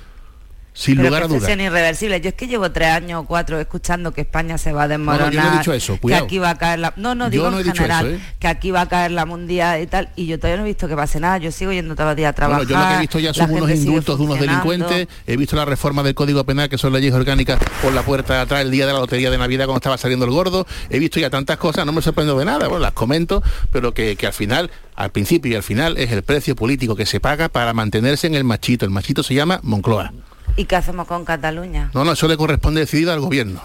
[0.76, 1.48] sin lugar a dudas.
[1.48, 2.20] irreversible.
[2.20, 5.34] Yo es que llevo tres años o cuatro escuchando que España se va a desmoronar.
[5.34, 6.92] No, no, yo no he dicho eso, Que aquí va a caer la...
[6.96, 8.20] No, no, digo en general, ¿eh?
[8.38, 10.10] que aquí va a caer la mundial y tal.
[10.16, 11.38] Y yo todavía no he visto que pase nada.
[11.38, 12.66] Yo sigo yendo todos los días a trabajar.
[12.66, 15.08] Bueno, yo lo que he visto ya son unos indultos de unos delincuentes.
[15.26, 18.40] He visto la reforma del Código Penal, que son leyes orgánicas, por la puerta de
[18.40, 20.66] atrás el día de la lotería de Navidad cuando estaba saliendo el gordo.
[20.90, 22.68] He visto ya tantas cosas, no me sorprendo de nada.
[22.68, 26.22] Bueno, las comento, pero que, que al final al principio y al final es el
[26.22, 28.84] precio político que se paga para mantenerse en el machito.
[28.84, 30.12] El machito se llama Moncloa.
[30.56, 31.90] ¿Y qué hacemos con Cataluña?
[31.92, 33.60] No, no, eso le corresponde decidir al gobierno.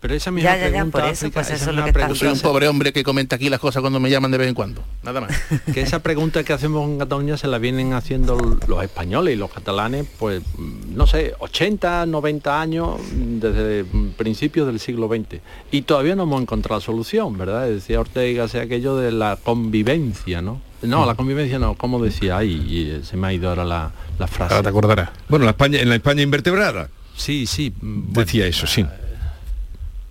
[0.00, 1.84] Pero esa misma Ya, ya, ya, pregunta, por eso, África, pues esa eso es lo
[1.84, 4.30] que está Yo soy un pobre hombre que comenta aquí las cosas cuando me llaman
[4.30, 4.82] de vez en cuando.
[5.02, 5.30] Nada más.
[5.74, 9.50] que esa pregunta que hacemos en Cataluña se la vienen haciendo los españoles y los
[9.50, 13.84] catalanes, pues, mm, no sé, 80, 90 años desde
[14.16, 15.40] principios del siglo XX.
[15.70, 17.68] Y todavía no hemos encontrado solución, ¿verdad?
[17.68, 20.62] Decía Ortega, sea aquello de la convivencia, ¿no?
[20.80, 23.92] No, la convivencia no, como decía ahí, y, eh, se me ha ido ahora la,
[24.18, 24.54] la frase.
[24.54, 25.10] Ahora te acordarás.
[25.28, 26.88] Bueno, la España, en la España invertebrada.
[27.14, 27.70] Sí, sí.
[27.78, 28.86] mm, Decía eso, sí.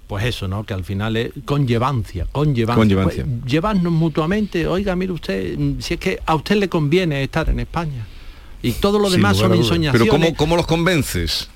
[0.09, 0.63] Pues eso, ¿no?
[0.63, 2.81] Que al final es conllevancia, conllevancia.
[2.81, 3.25] Conllevancia.
[3.25, 7.47] Pues, llevarnos mutuamente, oiga, mire usted, mm, si es que a usted le conviene estar
[7.47, 8.07] en España.
[8.63, 10.01] Y todo lo Sin demás son ensoñaciones.
[10.01, 11.47] Pero ¿cómo, ¿cómo los convences?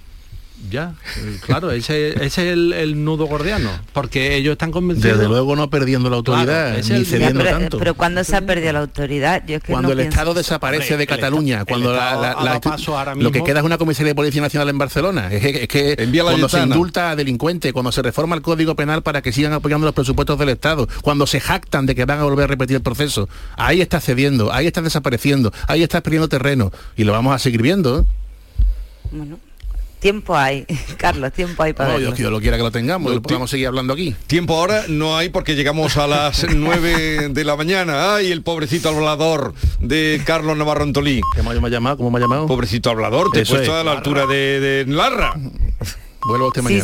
[0.69, 5.17] Ya, eh, claro, ese, ese es el, el nudo gordiano, porque ellos están convencidos.
[5.17, 7.77] Desde luego no perdiendo la autoridad, Claro, ni el- cediendo Ya, pero, tanto.
[7.79, 10.33] pero cuando se ha perdido la autoridad, yo es que cuando no el pienso- Estado
[10.33, 13.77] desaparece Hombre, de Cataluña, cuando el la- paso ahora lo que mismo- queda es una
[13.77, 17.11] comisaría de Policía Nacional en Barcelona, es que, es que Envía la cuando se indulta
[17.11, 20.49] a delincuentes, cuando se reforma el Código Penal para que sigan apoyando los presupuestos del
[20.49, 23.99] Estado, cuando se jactan de que van a volver a repetir el proceso, ahí está
[23.99, 27.99] cediendo, ahí está desapareciendo, ahí está perdiendo terreno y lo vamos a seguir viendo.
[27.99, 28.03] ¿eh?
[29.11, 29.37] Bueno,
[30.03, 30.65] tiempo hay,
[30.97, 32.07] Carlos, tiempo hay para No, verlo.
[32.09, 34.13] Dios, que Dios lo quiera que lo tengamos, lo podamos seguir hablando aquí.
[34.27, 38.13] Tiempo ahora no hay porque llegamos a las 9 de la mañana.
[38.15, 41.21] Ay, el pobrecito hablador de Carlos Navarro Antolí.
[41.35, 41.97] ¿Cómo me ha llamado?
[41.97, 42.45] ¿Cómo me ha llamado?
[42.47, 43.81] Pobrecito hablador, te he Eso puesto es.
[43.81, 45.33] a la altura de, de Larra.
[46.25, 46.81] Vuelvo a usted Sí, mañana.